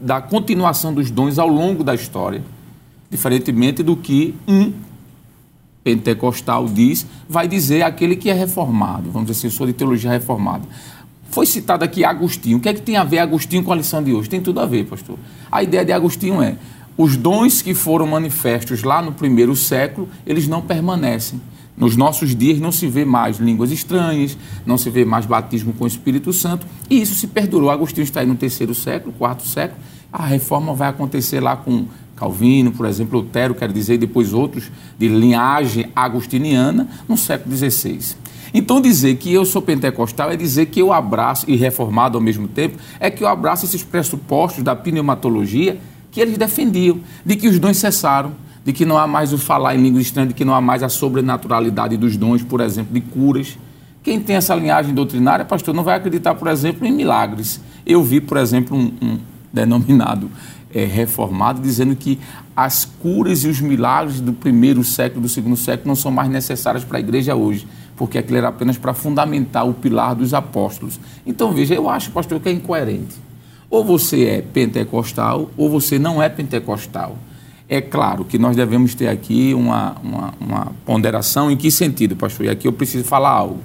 [0.00, 2.42] da continuação dos dons ao longo da história,
[3.10, 4.72] diferentemente do que um
[5.82, 9.10] pentecostal diz, vai dizer aquele que é reformado.
[9.10, 10.64] Vamos dizer assim, eu sou de teologia reformada.
[11.30, 12.58] Foi citado aqui Agostinho.
[12.58, 14.28] O que é que tem a ver Agostinho com a lição de hoje?
[14.28, 15.18] Tem tudo a ver, pastor.
[15.50, 16.56] A ideia de Agostinho é:
[16.96, 21.40] os dons que foram manifestos lá no primeiro século, eles não permanecem.
[21.74, 25.84] Nos nossos dias não se vê mais línguas estranhas, não se vê mais batismo com
[25.84, 27.70] o Espírito Santo, e isso se perdurou.
[27.70, 29.80] Agostinho está aí no terceiro século, quarto século.
[30.12, 31.86] A reforma vai acontecer lá com
[32.22, 38.14] Calvino, por exemplo, Lutero, quero dizer, e depois outros de linhagem agostiniana, no século XVI.
[38.54, 42.46] Então, dizer que eu sou pentecostal é dizer que eu abraço, e reformado ao mesmo
[42.46, 45.80] tempo, é que eu abraço esses pressupostos da pneumatologia
[46.12, 48.32] que eles defendiam, de que os dons cessaram,
[48.64, 50.84] de que não há mais o falar em língua estranha, de que não há mais
[50.84, 53.58] a sobrenaturalidade dos dons, por exemplo, de curas.
[54.00, 57.60] Quem tem essa linhagem doutrinária, pastor, não vai acreditar, por exemplo, em milagres.
[57.84, 59.18] Eu vi, por exemplo, um, um
[59.52, 60.30] denominado
[60.74, 62.18] é, reformado, dizendo que
[62.56, 66.84] as curas e os milagres do primeiro século, do segundo século, não são mais necessárias
[66.84, 70.98] para a igreja hoje, porque aquilo era apenas para fundamentar o pilar dos apóstolos.
[71.26, 73.14] Então, veja, eu acho, pastor, que é incoerente.
[73.70, 77.16] Ou você é pentecostal, ou você não é pentecostal.
[77.68, 82.46] É claro que nós devemos ter aqui uma, uma, uma ponderação em que sentido, pastor?
[82.46, 83.60] E aqui eu preciso falar algo.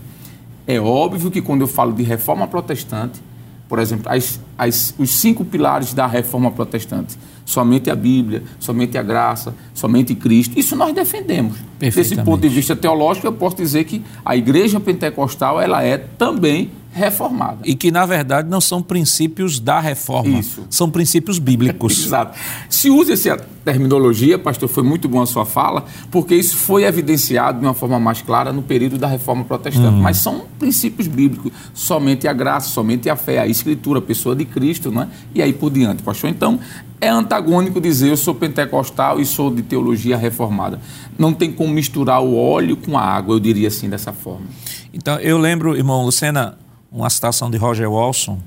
[0.65, 3.19] É óbvio que quando eu falo de reforma protestante,
[3.67, 7.17] por exemplo, as, as, os cinco pilares da reforma protestante.
[7.47, 10.59] Somente a Bíblia, somente a graça, somente Cristo.
[10.59, 11.57] Isso nós defendemos.
[11.79, 16.69] Desse ponto de vista teológico, eu posso dizer que a igreja pentecostal ela é também
[16.91, 17.59] reformada.
[17.63, 20.39] E que, na verdade, não são princípios da reforma.
[20.39, 20.65] Isso.
[20.69, 22.03] São princípios bíblicos.
[22.05, 22.37] Exato.
[22.69, 27.59] Se usa essa terminologia, pastor, foi muito bom a sua fala, porque isso foi evidenciado
[27.59, 29.87] de uma forma mais clara no período da reforma protestante.
[29.87, 30.01] Hum.
[30.01, 31.51] Mas são princípios bíblicos.
[31.73, 35.07] Somente a graça, somente a fé, a escritura, a pessoa de Cristo, não é?
[35.35, 36.29] E aí por diante, pastor.
[36.29, 36.59] Então,
[36.99, 40.79] é antagônico dizer eu sou pentecostal e sou de teologia reformada.
[41.17, 44.45] Não tem como misturar o óleo com a água, eu diria assim, dessa forma.
[44.93, 46.57] Então, eu lembro, irmão Lucena,
[46.91, 48.39] uma citação de Roger Walson,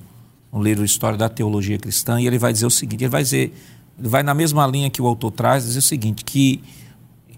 [0.52, 3.54] no livro História da Teologia Cristã, e ele vai dizer o seguinte: ele vai dizer,
[3.98, 6.60] ele vai na mesma linha que o autor traz, dizer o seguinte, que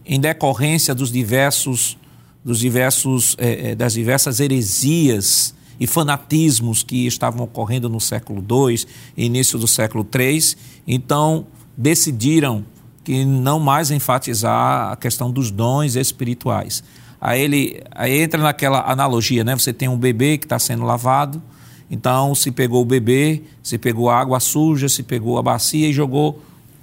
[0.06, 1.98] em decorrência dos diversos,
[2.44, 8.84] dos diversos, é, das diversas heresias e fanatismos que estavam ocorrendo no século II
[9.16, 10.54] início do século III,
[10.86, 12.64] então decidiram
[13.04, 16.82] que não mais enfatizar a questão dos dons espirituais.
[17.20, 19.54] Aí ele aí entra naquela analogia, né?
[19.56, 21.42] Você tem um bebê que está sendo lavado,
[21.90, 25.92] então se pegou o bebê, se pegou a água suja, se pegou a bacia e
[25.92, 26.42] jogou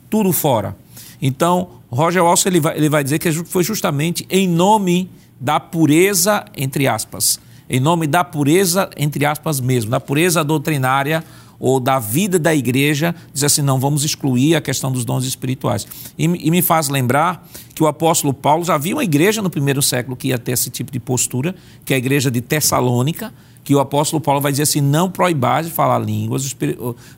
[0.09, 0.75] tudo fora.
[1.21, 6.45] Então, Roger Walsh ele vai, ele vai dizer que foi justamente em nome da pureza,
[6.55, 11.23] entre aspas, em nome da pureza, entre aspas mesmo, da pureza doutrinária
[11.59, 15.85] ou da vida da igreja, diz assim: não, vamos excluir a questão dos dons espirituais.
[16.17, 19.81] E, e, me faz lembrar que o apóstolo Paulo já viu uma igreja no primeiro
[19.81, 23.75] século que ia ter esse tipo de postura, que é a igreja de Tessalônica, que
[23.75, 26.55] o apóstolo Paulo vai dizer assim: não proibais de falar línguas,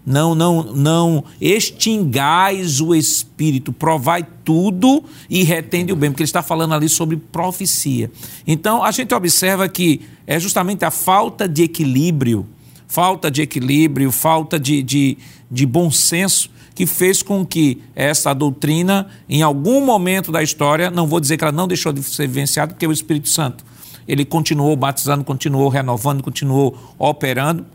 [0.06, 6.42] não, não, não extingais o espírito, provai tudo e retende o bem, porque ele está
[6.42, 8.12] falando ali sobre profecia.
[8.46, 12.46] Então a gente observa que é justamente a falta de equilíbrio
[12.92, 15.18] falta de equilíbrio, falta de, de,
[15.50, 21.08] de bom senso, que fez com que essa doutrina, em algum momento da história, não
[21.08, 23.64] vou dizer que ela não deixou de ser vivenciada, porque o Espírito Santo,
[24.06, 27.66] ele continuou batizando, continuou renovando, continuou operando,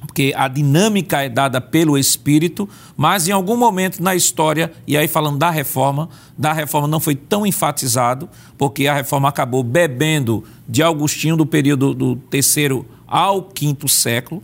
[0.00, 5.08] porque a dinâmica é dada pelo Espírito, mas em algum momento na história, e aí
[5.08, 6.08] falando da reforma,
[6.38, 11.92] da reforma não foi tão enfatizado, porque a reforma acabou bebendo de Augustinho do período
[11.92, 14.42] do terceiro ao quinto século,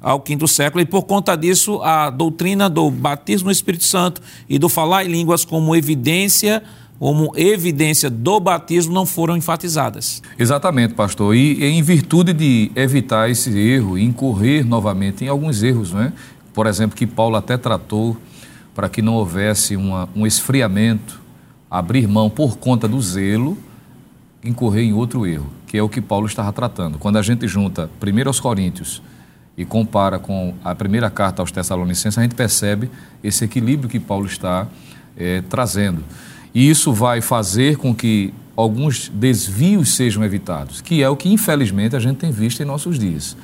[0.00, 4.58] ao quinto século, e por conta disso a doutrina do batismo no Espírito Santo e
[4.58, 6.62] do falar em línguas como evidência
[6.98, 10.22] como evidência do batismo não foram enfatizadas.
[10.38, 11.34] Exatamente, pastor.
[11.34, 16.12] E em virtude de evitar esse erro, incorrer novamente em alguns erros, não é?
[16.54, 18.16] Por exemplo, que Paulo até tratou
[18.74, 21.20] para que não houvesse uma, um esfriamento,
[21.70, 23.58] abrir mão por conta do zelo,
[24.44, 26.98] incorrer em outro erro, que é o que Paulo estava tratando.
[26.98, 29.02] Quando a gente junta 1 aos Coríntios
[29.56, 32.90] e compara com a primeira carta aos Tessalonicenses, a gente percebe
[33.22, 34.66] esse equilíbrio que Paulo está
[35.16, 36.04] é, trazendo.
[36.54, 41.96] E isso vai fazer com que alguns desvios sejam evitados, que é o que infelizmente
[41.96, 43.36] a gente tem visto em nossos dias.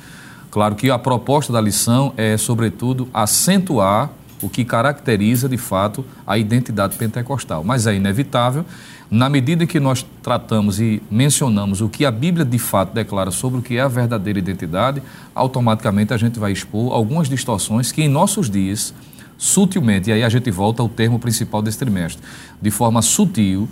[0.49, 4.09] Claro que a proposta da lição é, sobretudo, acentuar
[4.41, 8.65] o que caracteriza de fato a identidade pentecostal, mas é inevitável,
[9.11, 13.59] na medida que nós tratamos e mencionamos o que a Bíblia de fato declara sobre
[13.59, 15.03] o que é a verdadeira identidade,
[15.35, 18.93] automaticamente a gente vai expor algumas distorções que em nossos dias
[19.37, 22.23] sutilmente, e aí a gente volta ao termo principal desse trimestre,
[22.61, 23.67] de forma sutil,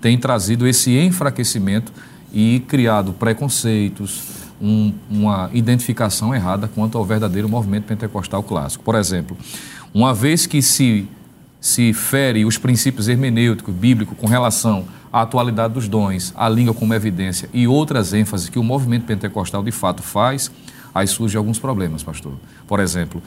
[0.00, 1.90] tem trazido esse enfraquecimento
[2.32, 4.22] e criado preconceitos,
[4.60, 8.84] um, uma identificação errada quanto ao verdadeiro movimento pentecostal clássico.
[8.84, 9.36] Por exemplo,
[9.92, 11.08] uma vez que se,
[11.64, 16.92] se fere os princípios hermenêuticos, bíblicos, com relação à atualidade dos dons, à língua como
[16.92, 20.52] evidência e outras ênfases que o movimento pentecostal de fato faz,
[20.94, 22.34] aí surgem alguns problemas, pastor.
[22.66, 23.22] Por exemplo,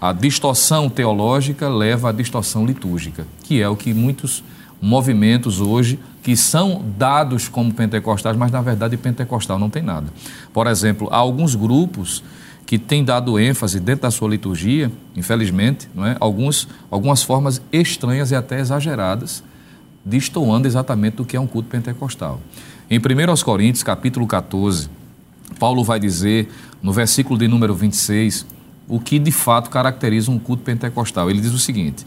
[0.00, 4.42] a distorção teológica leva à distorção litúrgica, que é o que muitos
[4.80, 10.06] movimentos hoje que são dados como pentecostais, mas na verdade pentecostal não tem nada.
[10.50, 12.24] Por exemplo, há alguns grupos
[12.66, 16.16] que têm dado ênfase dentro da sua liturgia, infelizmente, não é?
[16.18, 19.42] Alguns, algumas formas estranhas e até exageradas,
[20.04, 22.40] destoando exatamente do que é um culto pentecostal.
[22.90, 23.02] Em 1
[23.44, 24.88] Coríntios, capítulo 14,
[25.58, 26.48] Paulo vai dizer,
[26.82, 28.46] no versículo de número 26,
[28.88, 31.30] o que de fato caracteriza um culto pentecostal.
[31.30, 32.04] Ele diz o seguinte: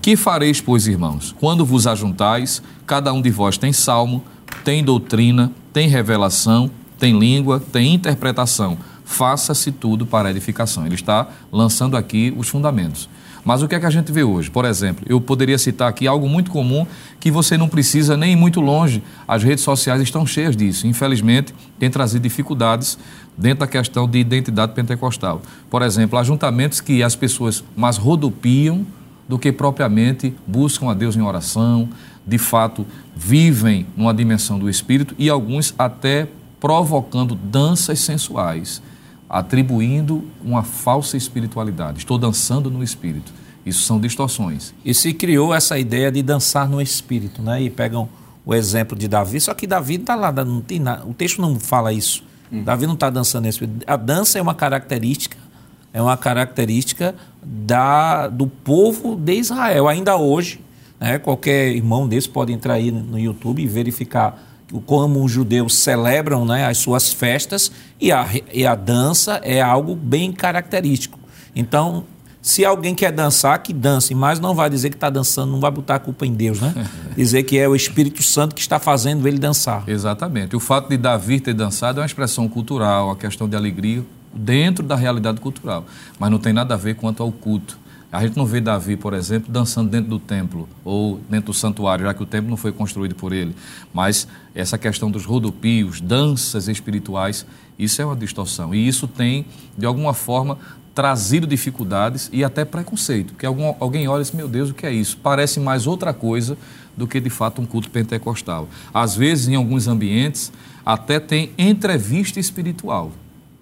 [0.00, 4.22] Que fareis, pois, irmãos, quando vos ajuntais, cada um de vós tem salmo,
[4.64, 8.78] tem doutrina, tem revelação, tem língua, tem interpretação.
[9.12, 10.86] Faça-se tudo para edificação.
[10.86, 13.10] Ele está lançando aqui os fundamentos.
[13.44, 14.50] Mas o que é que a gente vê hoje?
[14.50, 16.86] Por exemplo, eu poderia citar aqui algo muito comum
[17.20, 19.02] que você não precisa nem ir muito longe.
[19.28, 20.86] As redes sociais estão cheias disso.
[20.86, 22.98] Infelizmente, tem trazido dificuldades
[23.36, 25.42] dentro da questão de identidade pentecostal.
[25.68, 28.86] Por exemplo, ajuntamentos que as pessoas mais rodopiam
[29.28, 31.86] do que propriamente buscam a Deus em oração,
[32.26, 38.80] de fato vivem numa dimensão do espírito e alguns até provocando danças sensuais
[39.32, 42.00] atribuindo uma falsa espiritualidade.
[42.00, 43.32] Estou dançando no espírito.
[43.64, 44.74] Isso são distorções.
[44.84, 47.62] E se criou essa ideia de dançar no espírito, né?
[47.62, 48.10] E pegam
[48.44, 51.58] o exemplo de Davi, só que Davi está lá, não tem nada, o texto não
[51.58, 52.22] fala isso.
[52.52, 52.62] Hum.
[52.62, 53.84] Davi não está dançando nesse espírito.
[53.86, 55.38] A dança é uma característica,
[55.94, 59.88] é uma característica da, do povo de Israel.
[59.88, 60.60] Ainda hoje,
[61.00, 61.18] né?
[61.18, 66.66] qualquer irmão desse pode entrar aí no YouTube e verificar como os judeus celebram né,
[66.66, 71.18] as suas festas e a, e a dança é algo bem característico.
[71.54, 72.04] Então,
[72.42, 75.70] se alguém quer dançar, que dance, mas não vai dizer que está dançando, não vai
[75.70, 76.74] botar a culpa em Deus, né?
[77.16, 79.84] dizer que é o Espírito Santo que está fazendo ele dançar.
[79.86, 80.56] Exatamente.
[80.56, 84.04] O fato de Davi ter dançado é uma expressão cultural, uma questão de alegria
[84.34, 85.84] dentro da realidade cultural,
[86.18, 87.78] mas não tem nada a ver quanto ao culto.
[88.12, 92.04] A gente não vê Davi, por exemplo, dançando dentro do templo ou dentro do santuário,
[92.04, 93.56] já que o templo não foi construído por ele.
[93.94, 97.46] Mas essa questão dos rodopios, danças espirituais,
[97.78, 98.74] isso é uma distorção.
[98.74, 99.46] E isso tem,
[99.78, 100.58] de alguma forma,
[100.94, 103.32] trazido dificuldades e até preconceito.
[103.32, 105.16] Porque algum, alguém olha e diz, meu Deus, o que é isso?
[105.16, 106.58] Parece mais outra coisa
[106.94, 108.68] do que, de fato, um culto pentecostal.
[108.92, 110.52] Às vezes, em alguns ambientes,
[110.84, 113.10] até tem entrevista espiritual.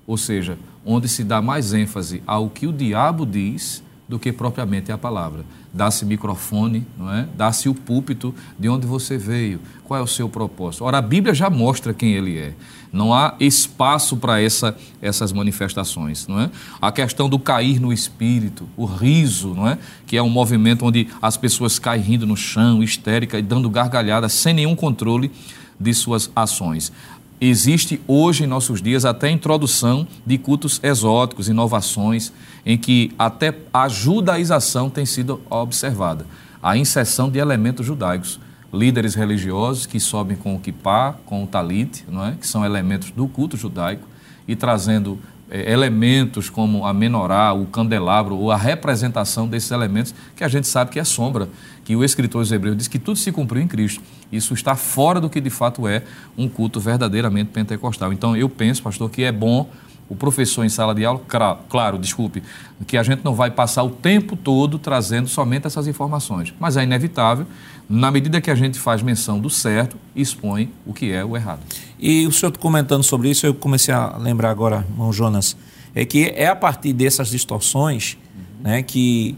[0.09, 4.91] Ou seja, onde se dá mais ênfase ao que o diabo diz do que propriamente
[4.91, 5.45] a palavra.
[5.73, 7.29] Dá-se microfone, não é?
[7.37, 10.85] Dá-se o púlpito de onde você veio, qual é o seu propósito.
[10.85, 12.53] Ora, a Bíblia já mostra quem ele é.
[12.93, 16.51] Não há espaço para essa, essas manifestações, não é?
[16.83, 19.79] A questão do cair no espírito, o riso, não é?
[20.09, 24.29] Que é um movimento onde as pessoas caem rindo no chão, histérica e dando gargalhada
[24.29, 25.31] sem nenhum controle
[25.79, 26.93] de suas ações.
[27.41, 32.31] Existe hoje em nossos dias até a introdução de cultos exóticos, inovações,
[32.67, 36.27] em que até a judaização tem sido observada.
[36.63, 38.39] A inserção de elementos judaicos,
[38.71, 42.33] líderes religiosos que sobem com o kippah, com o talit, não é?
[42.39, 44.07] que são elementos do culto judaico,
[44.47, 45.19] e trazendo
[45.51, 50.91] elementos como a menorá, o candelabro, ou a representação desses elementos, que a gente sabe
[50.91, 51.49] que é sombra,
[51.85, 54.03] que o escritor hebreu diz que tudo se cumpriu em Cristo.
[54.31, 56.03] Isso está fora do que de fato é
[56.39, 58.13] um culto verdadeiramente pentecostal.
[58.13, 59.69] Então eu penso, pastor, que é bom
[60.09, 61.21] o professor em sala de aula,
[61.69, 62.43] claro, desculpe,
[62.85, 66.83] que a gente não vai passar o tempo todo trazendo somente essas informações, mas é
[66.83, 67.47] inevitável,
[67.89, 71.61] na medida que a gente faz menção do certo, expõe o que é o errado.
[72.01, 75.55] E o senhor comentando sobre isso, eu comecei a lembrar agora, irmão Jonas,
[75.95, 78.63] é que é a partir dessas distorções uhum.
[78.63, 79.37] né, que,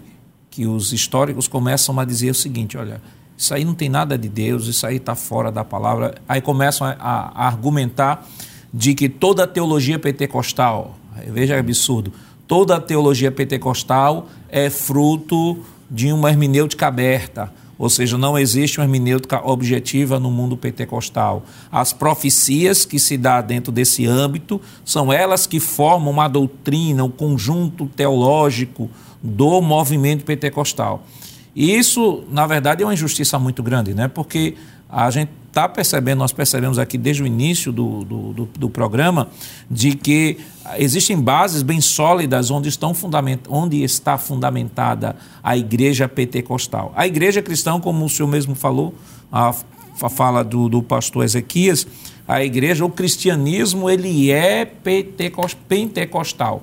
[0.48, 3.02] que os históricos começam a dizer o seguinte: olha,
[3.36, 6.14] isso aí não tem nada de Deus, isso aí está fora da palavra.
[6.28, 8.24] Aí começam a, a, argumentar
[8.72, 10.96] de que toda a teologia pentecostal,
[11.26, 12.12] veja que absurdo,
[12.46, 15.58] toda a teologia pentecostal é fruto
[15.90, 21.44] de uma hermenêutica aberta, ou seja, não existe uma hermenêutica objetiva no mundo pentecostal.
[21.70, 27.10] As profecias que se dá dentro desse âmbito são elas que formam uma doutrina, um
[27.10, 28.90] conjunto teológico
[29.22, 31.04] do movimento pentecostal.
[31.54, 34.08] E isso, na verdade, é uma injustiça muito grande, né?
[34.08, 34.54] porque
[34.88, 39.28] a gente está percebendo, nós percebemos aqui desde o início do, do, do, do, programa,
[39.70, 40.38] de que
[40.78, 46.90] existem bases bem sólidas onde, estão fundament, onde está fundamentada a igreja pentecostal.
[46.96, 48.94] A igreja cristã, como o senhor mesmo falou,
[49.30, 49.54] a,
[50.00, 51.86] a fala do, do pastor Ezequias,
[52.26, 54.64] a igreja, o cristianismo, ele é
[55.68, 56.62] pentecostal.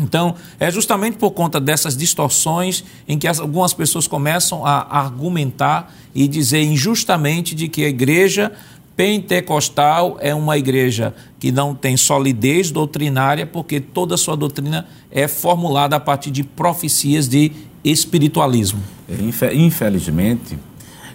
[0.00, 6.26] Então, é justamente por conta dessas distorções em que algumas pessoas começam a argumentar e
[6.26, 8.52] dizer injustamente de que a igreja
[8.96, 15.26] pentecostal é uma igreja que não tem solidez doutrinária, porque toda a sua doutrina é
[15.26, 17.52] formulada a partir de profecias de
[17.84, 18.82] espiritualismo.
[19.08, 20.58] É, infelizmente,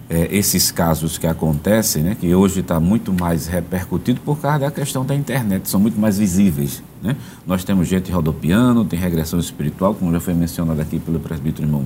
[0.10, 4.72] é, esses casos que acontecem, né, que hoje está muito mais repercutido por causa da
[4.72, 6.82] questão da internet, são muito mais visíveis.
[7.02, 7.16] Né?
[7.46, 11.86] Nós temos gente rodopiando, tem regressão espiritual, como já foi mencionado aqui pelo presbítero irmão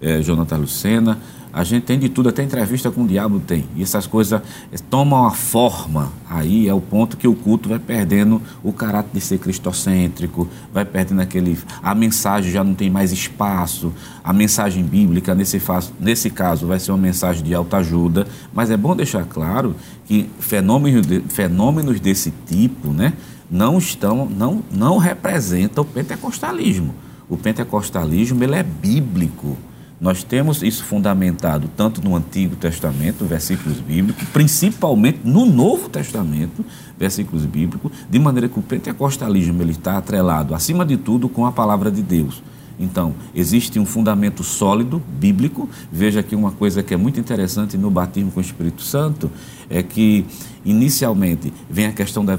[0.00, 1.18] é, Jonathan Lucena.
[1.52, 3.64] A gente tem de tudo, até entrevista com o diabo tem.
[3.76, 4.40] E essas coisas
[4.72, 9.10] é, tomam a forma, aí é o ponto que o culto vai perdendo o caráter
[9.12, 11.58] de ser cristocêntrico, vai perdendo aquele.
[11.82, 13.92] A mensagem já não tem mais espaço,
[14.22, 15.60] a mensagem bíblica, nesse,
[15.98, 19.74] nesse caso, vai ser uma mensagem de alta ajuda, mas é bom deixar claro
[20.06, 23.12] que fenômenos, fenômenos desse tipo, né?
[23.50, 26.94] não estão, não, não representam o pentecostalismo.
[27.28, 29.56] O pentecostalismo ele é bíblico.
[30.00, 36.64] Nós temos isso fundamentado tanto no Antigo Testamento, versículos bíblicos, principalmente no Novo Testamento,
[36.98, 41.52] versículos bíblicos, de maneira que o pentecostalismo ele está atrelado, acima de tudo, com a
[41.52, 42.42] palavra de Deus.
[42.78, 45.68] Então, existe um fundamento sólido, bíblico.
[45.92, 49.30] Veja aqui uma coisa que é muito interessante no batismo com o Espírito Santo,
[49.68, 50.24] é que
[50.64, 52.38] inicialmente vem a questão da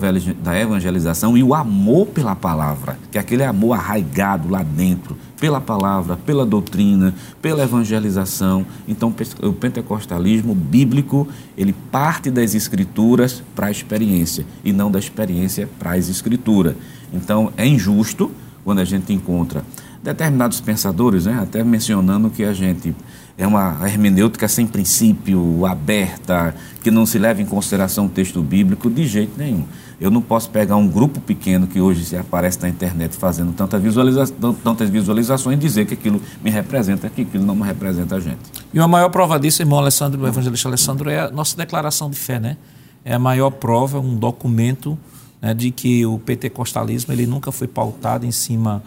[0.60, 6.16] evangelização e o amor pela palavra, que é aquele amor arraigado lá dentro, pela palavra,
[6.16, 8.64] pela doutrina, pela evangelização.
[8.88, 9.12] Então,
[9.42, 11.28] o pentecostalismo bíblico,
[11.58, 16.76] ele parte das escrituras para a experiência e não da experiência para as escrituras.
[17.12, 18.32] Então, é injusto
[18.64, 19.66] quando a gente encontra
[20.04, 22.96] determinados pensadores, né, até mencionando que a gente
[23.38, 28.90] é uma hermenêutica sem princípio, aberta, que não se leva em consideração o texto bíblico
[28.90, 29.66] de jeito nenhum.
[30.02, 33.78] Eu não posso pegar um grupo pequeno que hoje se aparece na internet fazendo tanta
[33.78, 34.26] visualiza
[34.64, 38.40] tantas visualizações e dizer que aquilo me representa, que aquilo não me representa a gente.
[38.74, 42.18] E a maior prova disso, irmão Alessandro, o evangelista Alessandro, é a nossa declaração de
[42.18, 42.58] fé, né?
[43.06, 44.98] É a maior prova, um documento
[45.40, 48.82] né, de que o pentecostalismo ele nunca foi pautado em cima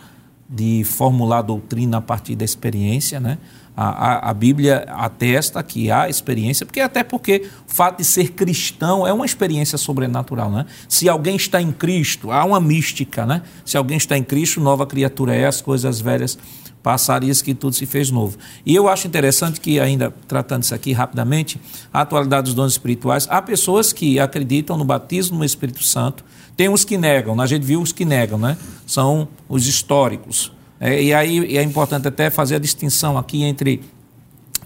[0.49, 3.39] de formular doutrina a partir da experiência, né?
[3.77, 8.31] A, a, a, Bíblia atesta que há experiência, porque até porque o fato de ser
[8.31, 10.64] cristão é uma experiência sobrenatural, né?
[10.89, 13.43] Se alguém está em Cristo, há uma mística, né?
[13.64, 16.39] Se alguém está em Cristo, nova criatura é, as coisas velhas
[16.85, 18.37] passaram que tudo se fez novo.
[18.64, 21.59] E eu acho interessante que, ainda tratando isso aqui rapidamente,
[21.91, 26.22] a atualidade dos dons espirituais, há pessoas que acreditam no batismo no Espírito Santo,
[26.55, 28.59] tem os que negam, a gente viu os que negam, né?
[28.87, 30.53] São os históricos.
[30.85, 33.80] É, e aí é importante até fazer a distinção aqui entre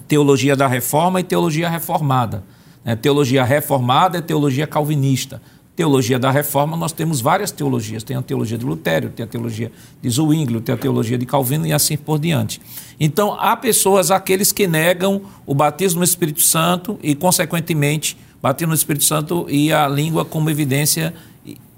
[0.08, 2.42] teologia da reforma e teologia reformada.
[2.84, 5.40] É, teologia reformada é teologia calvinista.
[5.76, 8.02] Teologia da reforma, nós temos várias teologias.
[8.02, 9.70] Tem a teologia de Lutério, tem a teologia
[10.02, 12.60] de Zwinglio, tem a teologia de Calvino e assim por diante.
[12.98, 18.74] Então, há pessoas, aqueles que negam o batismo no Espírito Santo e, consequentemente, batismo no
[18.74, 21.14] Espírito Santo e a língua como evidência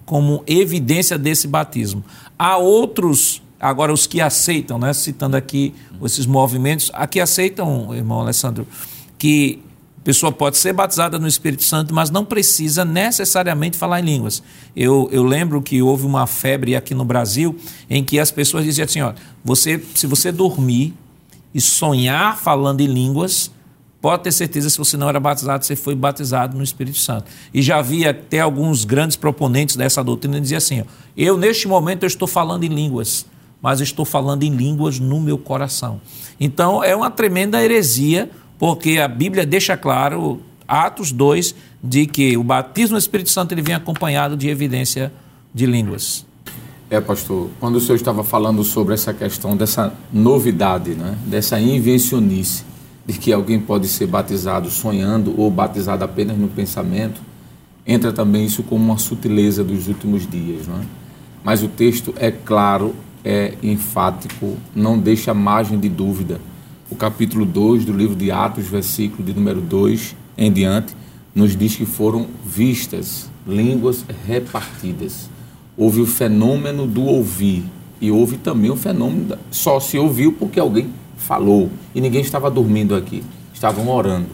[0.07, 2.03] como evidência desse batismo.
[2.37, 8.67] Há outros, agora os que aceitam, né, citando aqui esses movimentos, aqui aceitam, irmão Alessandro,
[9.19, 9.61] que
[10.01, 14.43] a pessoa pode ser batizada no Espírito Santo, mas não precisa necessariamente falar em línguas.
[14.75, 17.55] Eu, eu lembro que houve uma febre aqui no Brasil
[17.89, 19.13] em que as pessoas diziam assim: ó,
[19.45, 20.95] você, se você dormir
[21.55, 23.51] e sonhar falando em línguas,
[24.01, 27.27] pode ter certeza, se você não era batizado, você foi batizado no Espírito Santo.
[27.53, 30.85] E já havia até alguns grandes proponentes dessa doutrina que diziam assim: ó,
[31.15, 33.27] eu, neste momento, eu estou falando em línguas,
[33.63, 36.01] mas estou falando em línguas no meu coração.
[36.39, 42.45] Então, é uma tremenda heresia, porque a Bíblia deixa claro, Atos 2, de que o
[42.45, 45.13] batismo no Espírito Santo ele vem acompanhado de evidência
[45.53, 46.25] de línguas.
[46.89, 52.65] É, pastor, quando o senhor estava falando sobre essa questão dessa novidade, né, dessa invencionice,
[53.07, 57.21] de que alguém pode ser batizado sonhando ou batizado apenas no pensamento,
[57.87, 60.67] entra também isso como uma sutileza dos últimos dias.
[60.67, 60.85] Não é?
[61.43, 62.95] Mas o texto é claro,
[63.25, 66.41] é enfático, não deixa margem de dúvida.
[66.91, 70.95] O capítulo 2 do livro de Atos, versículo de número 2 em diante,
[71.35, 75.31] nos diz que foram vistas línguas repartidas
[75.81, 77.65] houve o fenômeno do ouvir
[78.03, 79.39] e houve também o fenômeno da...
[79.51, 84.29] só se ouviu porque alguém falou e ninguém estava dormindo aqui, estavam orando.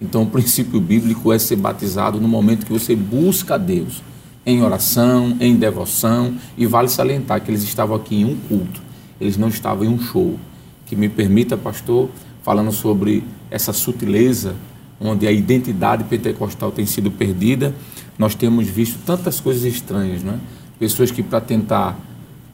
[0.00, 4.02] Então o princípio bíblico é ser batizado no momento que você busca a Deus
[4.46, 8.80] em oração, em devoção e vale salientar que eles estavam aqui em um culto,
[9.20, 10.38] eles não estavam em um show.
[10.86, 12.08] Que me permita, pastor,
[12.44, 14.54] falando sobre essa sutileza
[15.00, 17.74] onde a identidade pentecostal tem sido perdida,
[18.16, 20.38] nós temos visto tantas coisas estranhas, não é?
[20.78, 21.98] pessoas que, para tentar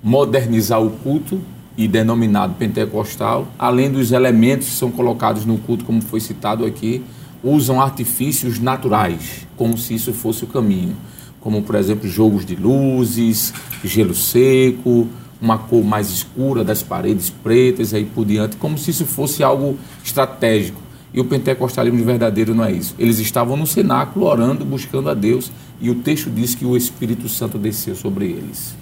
[0.03, 1.40] modernizar o culto
[1.76, 7.03] e denominado pentecostal, além dos elementos que são colocados no culto, como foi citado aqui,
[7.43, 10.97] usam artifícios naturais, como se isso fosse o caminho,
[11.43, 13.53] como por exemplo jogos de luzes,
[13.84, 15.09] gelo seco,
[15.40, 19.76] uma cor mais escura das paredes pretas, aí por diante, como se isso fosse algo
[20.05, 20.80] estratégico.
[21.12, 22.95] E o pentecostalismo verdadeiro não é isso.
[22.99, 27.28] Eles estavam no cenáculo orando, buscando a Deus, e o texto diz que o Espírito
[27.28, 28.74] Santo desceu sobre eles.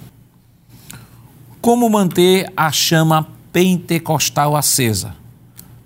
[1.59, 5.15] Como manter a chama pentecostal acesa?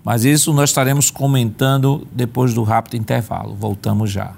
[0.04, 3.56] Mas isso nós estaremos comentando depois do rápido intervalo.
[3.56, 4.36] Voltamos já.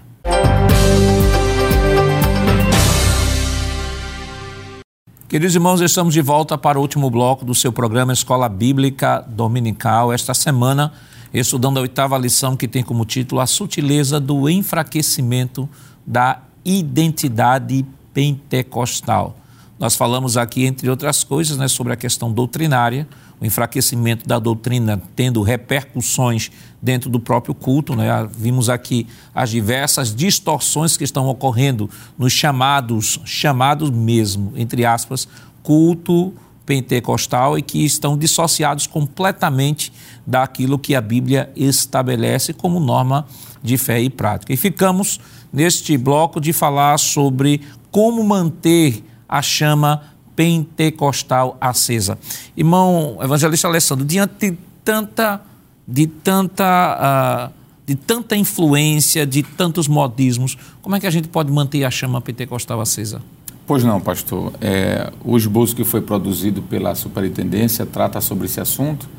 [5.30, 10.14] Queridos irmãos, estamos de volta para o último bloco do seu programa Escola Bíblica Dominical.
[10.14, 10.94] Esta semana
[11.34, 15.68] estudando a oitava lição que tem como título A Sutileza do Enfraquecimento
[16.06, 19.36] da Identidade Pentecostal.
[19.78, 23.06] Nós falamos aqui, entre outras coisas, né, sobre a questão doutrinária,
[23.40, 27.96] o enfraquecimento da doutrina tendo repercussões dentro do próprio culto.
[27.96, 28.08] Né?
[28.36, 35.28] Vimos aqui as diversas distorções que estão ocorrendo nos chamados, chamados mesmo, entre aspas,
[35.62, 36.34] culto
[36.66, 39.94] pentecostal e que estão dissociados completamente
[40.26, 43.26] daquilo que a Bíblia estabelece como norma
[43.64, 44.52] de fé e prática.
[44.52, 45.20] E ficamos
[45.52, 50.02] neste bloco de falar sobre como manter a chama
[50.38, 52.18] pentecostal acesa.
[52.56, 55.42] Irmão evangelista Alessandro, diante de tanta
[55.88, 57.54] de tanta uh,
[57.86, 62.22] de tanta influência, de tantos modismos, como é que a gente pode manter a chama
[62.22, 63.22] pentecostal acesa?
[63.66, 64.54] Pois não, pastor.
[64.62, 69.10] É, o esboço que foi produzido pela superintendência trata sobre esse assunto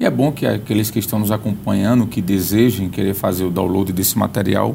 [0.00, 3.92] e é bom que aqueles que estão nos acompanhando, que desejem querer fazer o download
[3.92, 4.74] desse material,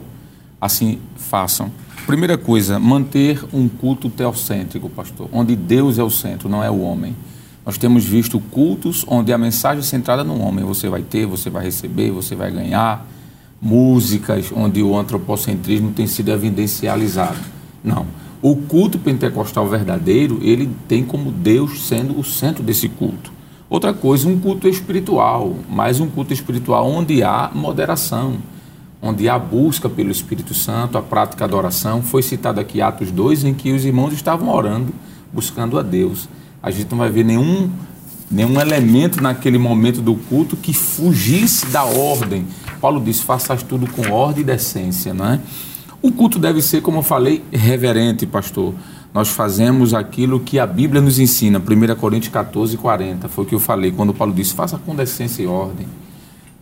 [0.61, 1.71] assim façam.
[2.07, 6.81] Primeira coisa, manter um culto teocêntrico, pastor, onde Deus é o centro, não é o
[6.81, 7.15] homem.
[7.63, 10.65] Nós temos visto cultos onde a mensagem é centrada no homem.
[10.65, 13.05] Você vai ter, você vai receber, você vai ganhar.
[13.61, 17.39] Músicas onde o antropocentrismo tem sido evidencializado.
[17.83, 18.07] Não
[18.41, 23.31] o culto pentecostal verdadeiro, ele tem como Deus sendo o centro desse culto.
[23.69, 28.37] Outra coisa, um culto espiritual, mas um culto espiritual onde há moderação,
[29.01, 32.01] onde há busca pelo Espírito Santo, a prática da oração.
[32.01, 34.93] Foi citado aqui Atos 2, em que os irmãos estavam orando,
[35.31, 36.27] buscando a Deus.
[36.61, 37.69] A gente não vai ver nenhum,
[38.29, 42.45] nenhum elemento naquele momento do culto que fugisse da ordem.
[42.81, 45.39] Paulo diz: faças tudo com ordem e decência, não é?
[46.01, 48.73] O culto deve ser, como eu falei, reverente, pastor.
[49.13, 53.27] Nós fazemos aquilo que a Bíblia nos ensina, 1 Coríntios 14, 40.
[53.27, 55.87] Foi o que eu falei quando Paulo disse: faça com decência e ordem.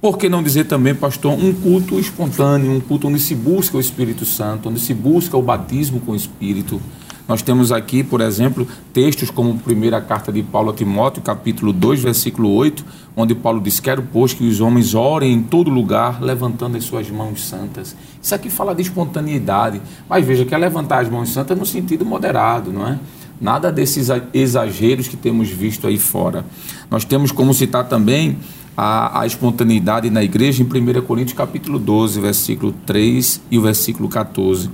[0.06, 3.80] Por que não dizer também, pastor, um culto espontâneo, um culto onde se busca o
[3.80, 6.80] Espírito Santo, onde se busca o batismo com o Espírito?
[7.28, 11.74] Nós temos aqui, por exemplo, textos como a primeira carta de Paulo a Timóteo, capítulo
[11.74, 12.86] 2, versículo 8,
[13.18, 17.10] onde Paulo diz: Quero, pois, que os homens orem em todo lugar, levantando as suas
[17.10, 17.96] mãos santas.
[18.22, 22.06] Isso aqui fala de espontaneidade, mas veja que é levantar as mãos santas no sentido
[22.06, 23.00] moderado, não é?
[23.42, 26.46] Nada desses exageros que temos visto aí fora.
[26.92, 28.38] Nós temos como citar também
[28.76, 34.10] a, a espontaneidade na igreja em 1 Coríntios capítulo 12, versículo 3 e o versículo
[34.10, 34.70] 14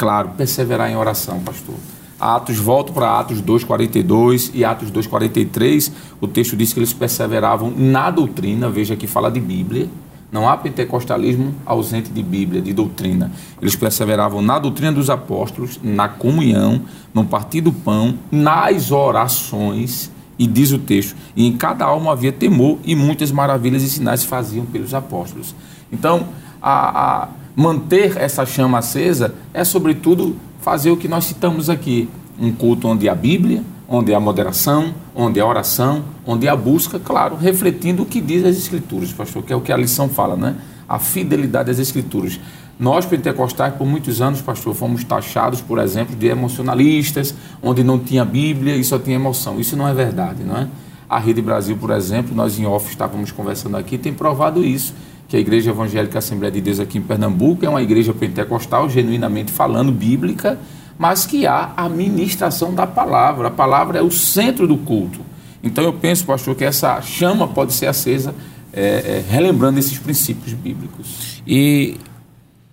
[0.00, 1.74] claro, perseverar em oração, pastor.
[2.18, 8.10] Atos, volto para Atos 2,42 e Atos 2,43, o texto diz que eles perseveravam na
[8.10, 9.88] doutrina, veja que fala de Bíblia,
[10.32, 13.32] Não há pentecostalismo ausente de Bíblia, de doutrina.
[13.60, 16.82] Eles perseveravam na doutrina dos apóstolos, na comunhão,
[17.12, 20.08] no partir do pão, nas orações,
[20.40, 24.24] e diz o texto, e em cada alma havia temor, e muitas maravilhas e sinais
[24.24, 25.54] faziam pelos apóstolos.
[25.92, 26.28] Então,
[26.62, 32.08] a, a manter essa chama acesa é, sobretudo, fazer o que nós citamos aqui:
[32.40, 37.36] um culto onde há Bíblia, onde há moderação, onde há oração, onde há busca, claro,
[37.36, 40.56] refletindo o que diz as Escrituras, pastor, que é o que a lição fala, né?
[40.88, 42.40] A fidelidade às Escrituras.
[42.80, 48.24] Nós, pentecostais, por muitos anos, pastor, fomos taxados, por exemplo, de emocionalistas, onde não tinha
[48.24, 49.60] Bíblia e só tinha emoção.
[49.60, 50.66] Isso não é verdade, não é?
[51.06, 54.94] A Rede Brasil, por exemplo, nós em off estávamos conversando aqui, tem provado isso,
[55.28, 59.52] que a Igreja Evangélica Assembleia de Deus aqui em Pernambuco é uma igreja pentecostal, genuinamente
[59.52, 60.58] falando, bíblica,
[60.98, 63.48] mas que há a ministração da palavra.
[63.48, 65.20] A palavra é o centro do culto.
[65.62, 68.34] Então eu penso, pastor, que essa chama pode ser acesa
[68.72, 71.42] é, é, relembrando esses princípios bíblicos.
[71.46, 71.98] E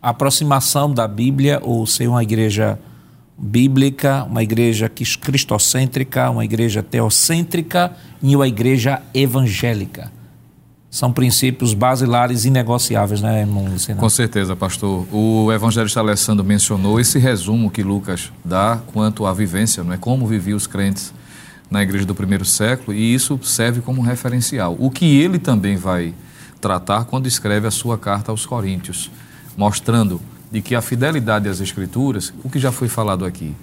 [0.10, 2.80] aproximação da Bíblia, ou ser uma igreja
[3.38, 7.91] bíblica, uma igreja cristocêntrica, uma igreja teocêntrica
[8.22, 10.18] e uma igreja evangélica
[10.89, 13.66] são princípios basilares inegociáveis, né, irmão?
[13.97, 15.05] Com certeza, pastor.
[15.12, 20.26] O evangelista Alessandro mencionou esse resumo que Lucas dá quanto à vivência, não é como
[20.26, 21.14] viviam os crentes
[21.70, 24.76] na igreja do primeiro século, e isso serve como referencial.
[24.80, 26.14] O que ele também vai
[26.62, 29.12] tratar quando escreve a sua carta aos Coríntios,
[29.58, 33.53] mostrando de que a fidelidade às escrituras, o que já foi falado aqui,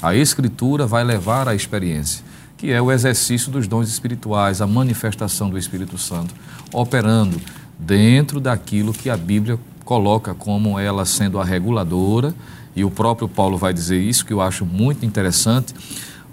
[0.00, 2.24] a escritura vai levar à experiência
[2.60, 6.34] que é o exercício dos dons espirituais, a manifestação do Espírito Santo,
[6.74, 7.40] operando
[7.78, 12.34] dentro daquilo que a Bíblia coloca como ela sendo a reguladora,
[12.76, 15.74] e o próprio Paulo vai dizer isso, que eu acho muito interessante,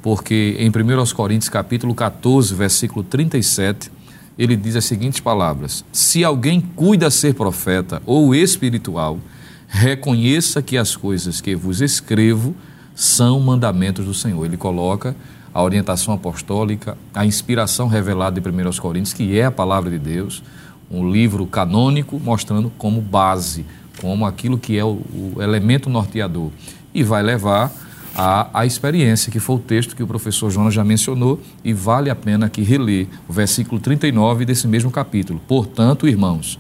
[0.02, 3.90] porque em 1 Coríntios capítulo 14, versículo 37,
[4.38, 9.20] ele diz as seguintes palavras: Se alguém cuida ser profeta ou espiritual,
[9.68, 12.56] reconheça que as coisas que vos escrevo
[12.96, 14.46] são mandamentos do Senhor.
[14.46, 15.16] Ele coloca
[15.54, 20.44] a orientação apostólica, a inspiração revelada de 1 Coríntios, que é a palavra de Deus,
[20.90, 23.66] um livro canônico mostrando como base,
[24.00, 26.52] como aquilo que é o, o elemento norteador.
[26.94, 27.72] E vai levar
[28.18, 32.10] à, à experiência, que foi o texto que o professor Jonas já mencionou, e vale
[32.10, 35.40] a pena aqui reler o versículo 39 desse mesmo capítulo.
[35.48, 36.60] Portanto, irmãos,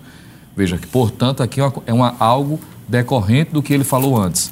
[0.55, 4.51] veja que, portanto, aqui é, uma, é uma, algo decorrente do que ele falou antes.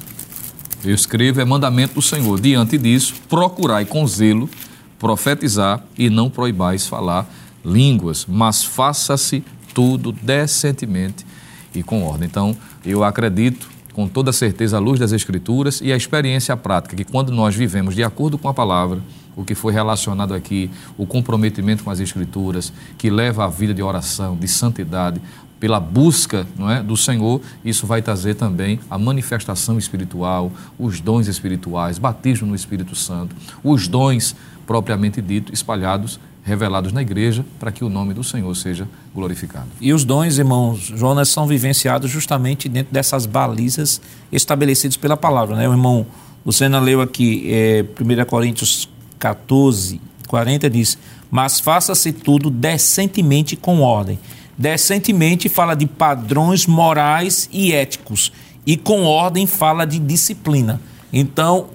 [0.84, 2.40] Eu escrevo, é mandamento do Senhor.
[2.40, 4.50] Diante disso, procurai com zelo
[4.98, 7.28] profetizar e não proibais falar
[7.64, 9.44] línguas, mas faça-se
[9.74, 11.26] tudo decentemente
[11.74, 12.26] e com ordem.
[12.26, 17.02] Então, eu acredito com toda certeza à luz das Escrituras e a experiência prática, que
[17.02, 19.00] quando nós vivemos de acordo com a palavra,
[19.34, 23.82] o que foi relacionado aqui, o comprometimento com as Escrituras, que leva à vida de
[23.82, 25.18] oração, de santidade,
[25.58, 31.26] pela busca não é, do Senhor, isso vai trazer também a manifestação espiritual, os dons
[31.26, 33.34] espirituais, batismo no Espírito Santo,
[33.64, 34.36] os dons
[34.66, 39.66] propriamente dito, espalhados, revelados na igreja, para que o nome do Senhor seja glorificado.
[39.80, 44.00] E os dons, irmãos, Jonas, são vivenciados justamente dentro dessas balizas
[44.32, 45.56] estabelecidas pela palavra.
[45.56, 45.68] Né?
[45.68, 46.06] O irmão
[46.44, 48.88] Lucena leu aqui, é, 1 Coríntios
[49.18, 50.96] 14, 40, diz:
[51.30, 54.18] Mas faça-se tudo decentemente com ordem
[54.58, 58.32] Decentemente fala de padrões morais e éticos.
[58.66, 60.80] E com ordem fala de disciplina.
[61.12, 61.66] Então,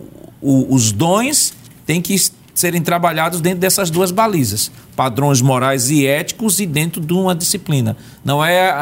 [0.42, 1.54] o, os dons
[1.86, 2.16] têm que
[2.54, 7.96] serem trabalhados dentro dessas duas balizas, padrões morais e éticos e dentro de uma disciplina.
[8.24, 8.74] Não é,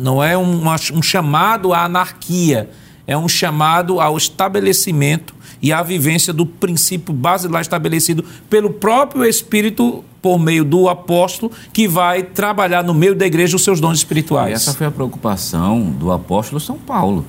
[0.00, 2.70] não é uma, um chamado à anarquia,
[3.06, 10.04] é um chamado ao estabelecimento e à vivência do princípio basilar estabelecido pelo próprio Espírito
[10.20, 14.50] por meio do apóstolo que vai trabalhar no meio da igreja os seus dons espirituais.
[14.50, 17.26] E essa foi a preocupação do apóstolo São Paulo.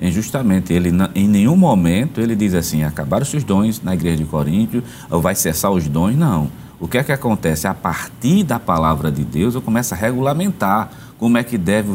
[0.00, 4.24] Em justamente, ele em nenhum momento ele diz assim, acabaram os dons na igreja de
[4.24, 6.50] Coríntio, ou vai cessar os dons, não.
[6.80, 7.66] O que é que acontece?
[7.66, 11.90] A partir da palavra de Deus, eu começo a regulamentar como é que deve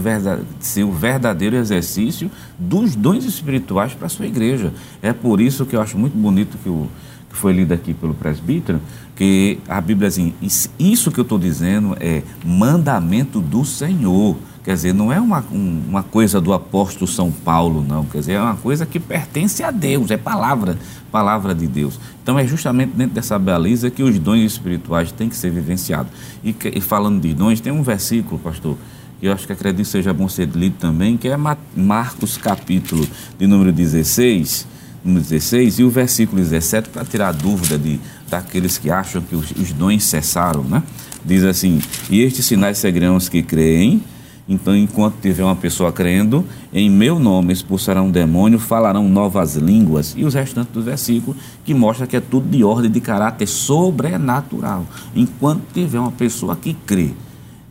[0.59, 2.29] ser o verdadeiro exercício
[2.59, 4.73] dos dons espirituais para a sua igreja.
[5.01, 6.89] É por isso que eu acho muito bonito que, o,
[7.29, 8.81] que foi lido aqui pelo presbítero,
[9.15, 10.33] que a Bíblia assim,
[10.77, 14.35] isso que eu estou dizendo é mandamento do Senhor.
[14.63, 18.05] Quer dizer, não é uma, uma coisa do apóstolo São Paulo, não.
[18.05, 20.77] Quer dizer, é uma coisa que pertence a Deus, é palavra,
[21.11, 21.99] palavra de Deus.
[22.21, 26.13] Então é justamente dentro dessa baliza que os dons espirituais têm que ser vivenciados.
[26.41, 28.77] E, e falando de dons, tem um versículo, pastor,
[29.19, 31.37] que eu acho que acredito seja bom ser lido também, que é
[31.75, 33.05] Marcos capítulo
[33.37, 34.65] de número 16,
[35.03, 37.99] número 16 e o versículo 17, para tirar a dúvida de,
[38.29, 40.81] daqueles que acham que os, os dons cessaram, né?
[41.25, 44.03] Diz assim: E estes sinais seguirão os que creem,
[44.47, 50.13] Então, enquanto tiver uma pessoa crendo, em meu nome expulsarão demônio, falarão novas línguas.
[50.17, 54.85] E os restantes do versículo, que mostra que é tudo de ordem de caráter sobrenatural.
[55.15, 57.11] Enquanto tiver uma pessoa que crê,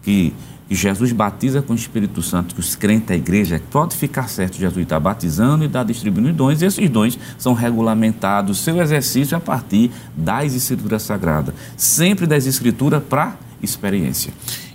[0.03, 0.33] que,
[0.67, 4.57] que Jesus batiza com o Espírito Santo, que os crentes da igreja, pode ficar certo,
[4.57, 9.41] Jesus está batizando e está distribuindo dons, e esses dons são regulamentados, seu exercício a
[9.41, 11.55] partir das Escrituras Sagradas.
[11.77, 14.33] Sempre das Escrituras para experiência.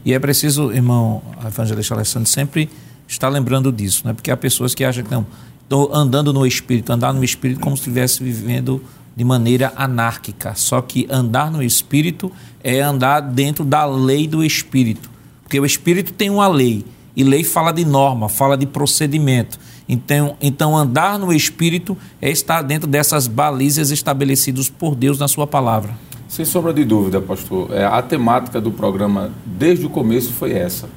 [0.08, 2.70] E é preciso, irmão evangelista Alessandro, sempre
[3.06, 4.14] estar lembrando disso, né?
[4.14, 5.28] porque há pessoas que acham que não,
[5.62, 8.82] estou andando no Espírito, andar no Espírito como se estivesse vivendo
[9.14, 10.56] de maneira anárquica.
[10.56, 12.32] Só que andar no Espírito
[12.64, 15.10] é andar dentro da lei do Espírito.
[15.44, 19.60] Porque o Espírito tem uma lei, e lei fala de norma, fala de procedimento.
[19.90, 25.46] Então, então andar no Espírito é estar dentro dessas balizas estabelecidas por Deus na sua
[25.46, 26.07] palavra.
[26.28, 30.90] Sem sombra de dúvida, pastor, é, a temática do programa desde o começo foi essa,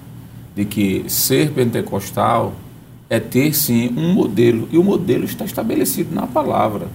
[0.57, 2.53] de que ser pentecostal
[3.09, 6.89] é ter sim um modelo, e o modelo está estabelecido na palavra.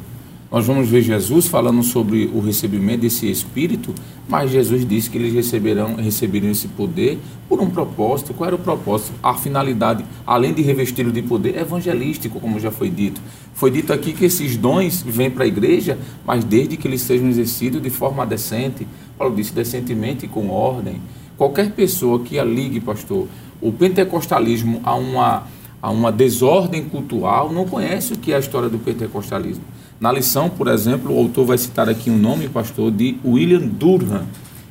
[0.56, 3.94] Nós vamos ver Jesus falando sobre o recebimento desse Espírito,
[4.26, 8.34] mas Jesus disse que eles receberão, receberão esse poder por um propósito.
[8.34, 9.12] Qual era o propósito?
[9.22, 13.20] A finalidade, além de revesti-lo de poder, evangelístico, como já foi dito.
[13.54, 17.28] Foi dito aqui que esses dons vêm para a igreja, mas desde que eles sejam
[17.28, 18.88] exercidos de forma decente.
[19.18, 21.02] Paulo disse decentemente e com ordem.
[21.38, 23.28] Qualquer pessoa que ligue, pastor,
[23.60, 25.48] o pentecostalismo a uma,
[25.82, 29.75] a uma desordem cultural não conhece o que é a história do pentecostalismo.
[30.00, 34.26] Na lição, por exemplo, o autor vai citar aqui um nome, pastor, de William Durham,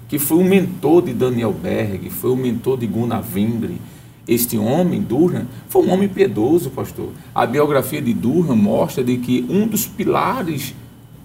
[0.06, 3.80] que foi um mentor de Daniel Berg, foi um mentor de Gunnar Wingre.
[4.28, 7.08] Este homem, Durham, foi um homem piedoso, pastor.
[7.34, 10.74] A biografia de Durham mostra de que um dos pilares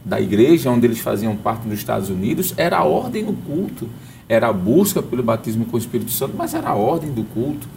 [0.03, 3.87] da igreja, onde eles faziam parte nos Estados Unidos, era a ordem no culto.
[4.29, 7.67] Era a busca pelo batismo com o Espírito Santo, mas era a ordem do culto.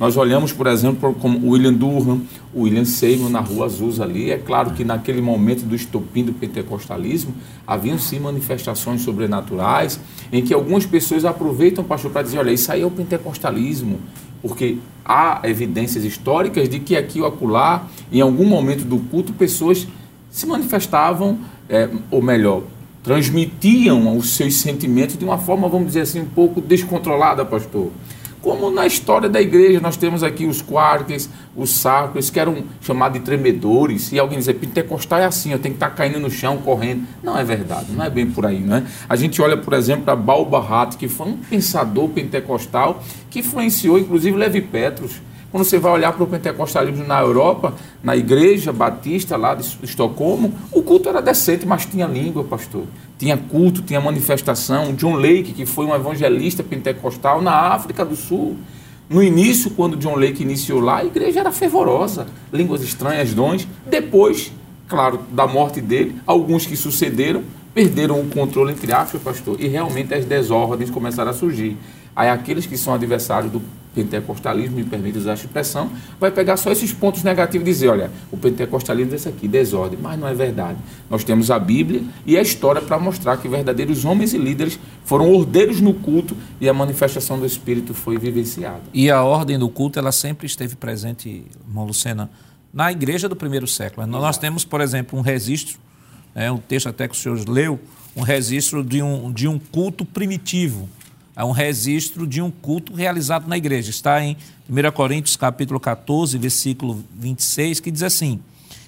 [0.00, 2.22] Nós olhamos, por exemplo, como William Durham,
[2.56, 4.30] William Seymour na Rua Azusa ali.
[4.30, 7.34] É claro que naquele momento do estopim do pentecostalismo,
[7.66, 10.00] haviam sim manifestações sobrenaturais,
[10.32, 14.00] em que algumas pessoas aproveitam, pastor, para dizer, olha, isso aí é o pentecostalismo,
[14.40, 19.86] porque há evidências históricas de que aqui ou acolá, em algum momento do culto, pessoas
[20.30, 21.38] se manifestavam,
[21.68, 22.62] é, ou melhor,
[23.02, 27.90] transmitiam os seus sentimentos de uma forma, vamos dizer assim, um pouco descontrolada, pastor.
[28.42, 33.18] Como na história da igreja, nós temos aqui os quarques, os sacros, que eram chamados
[33.18, 36.56] de tremedores, e alguém diz, pentecostal é assim, eu tenho que estar caindo no chão,
[36.56, 37.06] correndo.
[37.22, 38.84] Não é verdade, não é bem por aí, não é?
[39.08, 44.36] A gente olha, por exemplo, para Balbahat, que foi um pensador pentecostal, que influenciou, inclusive,
[44.36, 45.20] Levi Petrus.
[45.50, 50.54] Quando você vai olhar para o pentecostalismo na Europa, na igreja batista lá de Estocolmo,
[50.70, 52.84] o culto era decente, mas tinha língua, pastor.
[53.18, 54.94] Tinha culto, tinha manifestação.
[54.94, 58.56] John Lake, que foi um evangelista pentecostal na África do Sul.
[59.08, 63.66] No início, quando John Lake iniciou lá, a igreja era fervorosa, línguas estranhas, dons.
[63.84, 64.52] Depois,
[64.86, 67.42] claro, da morte dele, alguns que sucederam
[67.74, 71.76] perderam o controle, entre aspas, pastor, e realmente as desordens começaram a surgir.
[72.14, 73.62] Aí aqueles que são adversários do
[73.94, 78.10] pentecostalismo, me permite usar a expressão, vai pegar só esses pontos negativos e dizer, olha,
[78.30, 80.78] o pentecostalismo é esse aqui, desordem, mas não é verdade.
[81.08, 85.30] Nós temos a Bíblia e a história para mostrar que verdadeiros homens e líderes foram
[85.32, 88.82] ordeiros no culto e a manifestação do Espírito foi vivenciada.
[88.94, 92.30] E a ordem do culto, ela sempre esteve presente, irmão Lucena,
[92.72, 94.06] na igreja do primeiro século.
[94.06, 94.22] Exato.
[94.22, 95.78] Nós temos, por exemplo, um registro,
[96.34, 97.80] é, um texto até que o senhor leu,
[98.16, 100.88] um registro de um, de um culto primitivo,
[101.40, 103.88] é um registro de um culto realizado na igreja.
[103.88, 104.36] Está em
[104.68, 108.40] 1 Coríntios capítulo 14, versículo 26, que diz assim: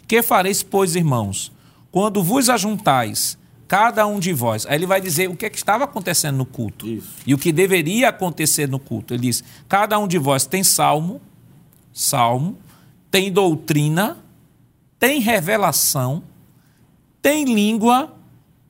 [0.06, 1.50] Que fareis, pois, irmãos,
[1.90, 4.66] quando vos ajuntais, cada um de vós.
[4.66, 7.08] Aí ele vai dizer o que, é que estava acontecendo no culto Isso.
[7.26, 9.14] e o que deveria acontecer no culto.
[9.14, 11.22] Ele diz: cada um de vós tem salmo,
[11.90, 12.58] salmo,
[13.10, 14.18] tem doutrina,
[14.98, 16.22] tem revelação,
[17.22, 18.14] tem língua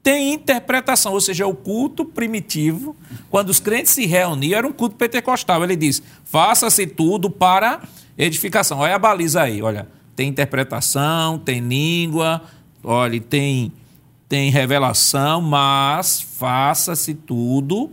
[0.02, 2.96] tem interpretação, ou seja, o culto primitivo,
[3.30, 5.62] quando os crentes se reuniam, era um culto pentecostal.
[5.62, 7.82] Ele diz: faça-se tudo para
[8.18, 8.78] edificação.
[8.78, 9.86] Olha a baliza aí, olha.
[10.14, 12.42] Tem interpretação, tem língua,
[12.84, 13.72] olha, tem,
[14.28, 17.90] tem revelação, mas faça-se tudo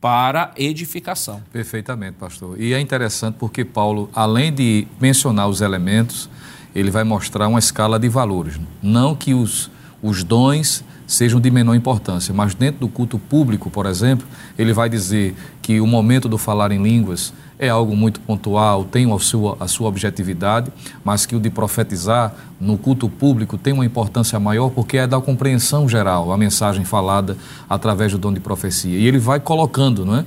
[0.00, 1.40] para edificação.
[1.52, 2.60] Perfeitamente, pastor.
[2.60, 6.28] E é interessante porque Paulo, além de mencionar os elementos,
[6.74, 8.58] ele vai mostrar uma escala de valores.
[8.82, 9.70] Não que os,
[10.02, 12.32] os dons sejam de menor importância.
[12.34, 14.26] Mas dentro do culto público, por exemplo,
[14.58, 19.12] ele vai dizer que o momento do falar em línguas é algo muito pontual, tem
[19.12, 20.72] a sua, a sua objetividade,
[21.04, 25.20] mas que o de profetizar no culto público tem uma importância maior porque é da
[25.20, 27.36] compreensão geral, a mensagem falada
[27.70, 28.98] através do dom de profecia.
[28.98, 30.24] E ele vai colocando, não é?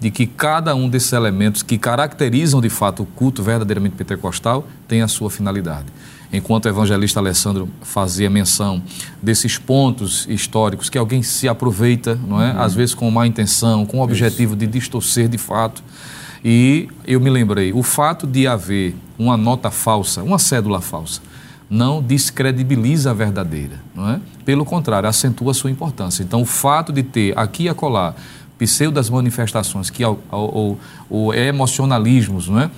[0.00, 5.02] de que cada um desses elementos que caracterizam de fato o culto verdadeiramente pentecostal tem
[5.02, 5.86] a sua finalidade.
[6.32, 8.82] Enquanto o evangelista Alessandro fazia menção
[9.22, 12.52] desses pontos históricos que alguém se aproveita, não é?
[12.52, 12.60] Uhum.
[12.60, 14.58] Às vezes com má intenção, com o objetivo Isso.
[14.58, 15.82] de distorcer de fato.
[16.44, 21.20] E eu me lembrei, o fato de haver uma nota falsa, uma cédula falsa,
[21.68, 24.20] não descredibiliza a verdadeira, não é?
[24.44, 26.22] Pelo contrário, acentua sua importância.
[26.22, 28.14] Então, o fato de ter aqui e acolá
[28.58, 32.70] pseudas manifestações, que o emocionalismos, não é?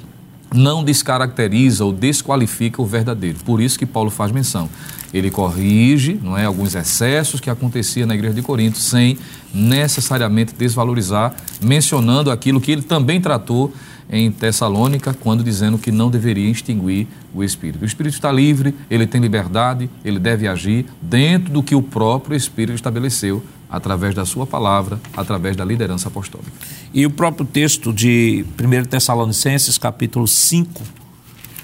[0.54, 3.38] Não descaracteriza ou desqualifica o verdadeiro.
[3.44, 4.68] Por isso que Paulo faz menção.
[5.12, 9.18] Ele corrige, não é, alguns excessos que aconteciam na igreja de Corinto sem
[9.52, 13.72] necessariamente desvalorizar, mencionando aquilo que ele também tratou
[14.12, 17.82] em Tessalônica, quando dizendo que não deveria extinguir o Espírito.
[17.82, 22.36] O Espírito está livre, ele tem liberdade, ele deve agir dentro do que o próprio
[22.36, 26.50] Espírito estabeleceu, através da sua palavra, através da liderança apostólica.
[26.92, 30.82] E o próprio texto de 1 Tessalonicenses, capítulo 5,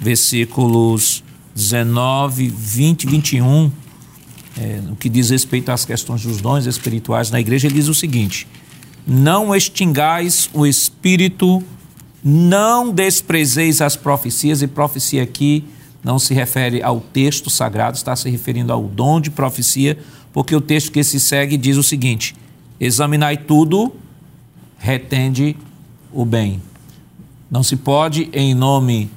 [0.01, 1.24] versículos
[1.55, 3.72] 19, 20 e 21,
[4.59, 7.95] é, no que diz respeito às questões dos dons espirituais na igreja, ele diz o
[7.95, 8.47] seguinte:
[9.07, 11.62] Não extingais o espírito
[12.29, 15.62] não desprezeis as profecias, e profecia aqui
[16.03, 19.97] não se refere ao texto sagrado, está se referindo ao dom de profecia,
[20.33, 22.35] porque o texto que se segue diz o seguinte:
[22.81, 23.93] examinai tudo,
[24.79, 25.57] retende
[26.12, 26.62] o bem.
[27.51, 29.11] Não se pode, em nome,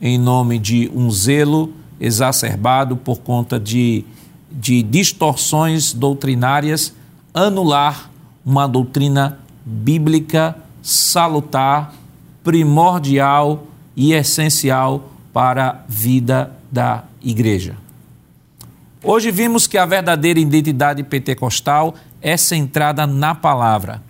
[0.00, 4.04] em nome de um zelo exacerbado por conta de,
[4.50, 6.94] de distorções doutrinárias,
[7.34, 8.10] anular
[8.44, 11.92] uma doutrina bíblica salutar
[12.44, 17.76] primordial e essencial para a vida da igreja.
[19.02, 24.00] Hoje vimos que a verdadeira identidade pentecostal é centrada na palavra.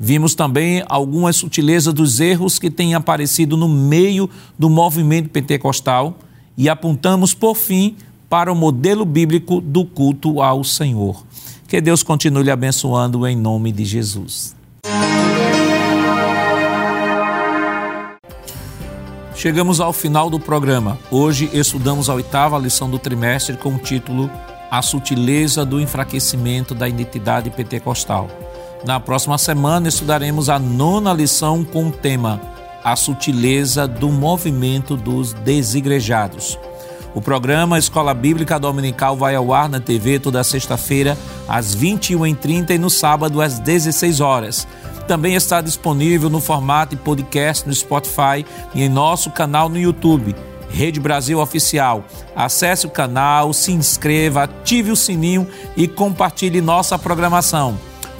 [0.00, 6.16] Vimos também algumas sutilezas dos erros que têm aparecido no meio do movimento pentecostal
[6.56, 7.96] e apontamos, por fim,
[8.28, 11.24] para o modelo bíblico do culto ao Senhor.
[11.66, 14.54] Que Deus continue lhe abençoando em nome de Jesus.
[19.34, 20.98] Chegamos ao final do programa.
[21.10, 24.30] Hoje estudamos a oitava lição do trimestre com o título
[24.70, 28.28] A Sutileza do Enfraquecimento da Identidade Pentecostal.
[28.84, 32.40] Na próxima semana estudaremos a nona lição com o tema
[32.84, 36.58] A Sutileza do Movimento dos Desigrejados.
[37.14, 41.18] O programa Escola Bíblica Dominical vai ao ar na TV toda sexta-feira
[41.48, 44.66] às 21h30 e no sábado às 16 horas
[45.08, 50.36] também está disponível no formato de podcast no Spotify e em nosso canal no YouTube.
[50.68, 52.04] Rede Brasil Oficial.
[52.36, 57.78] Acesse o canal, se inscreva, ative o sininho e compartilhe nossa programação.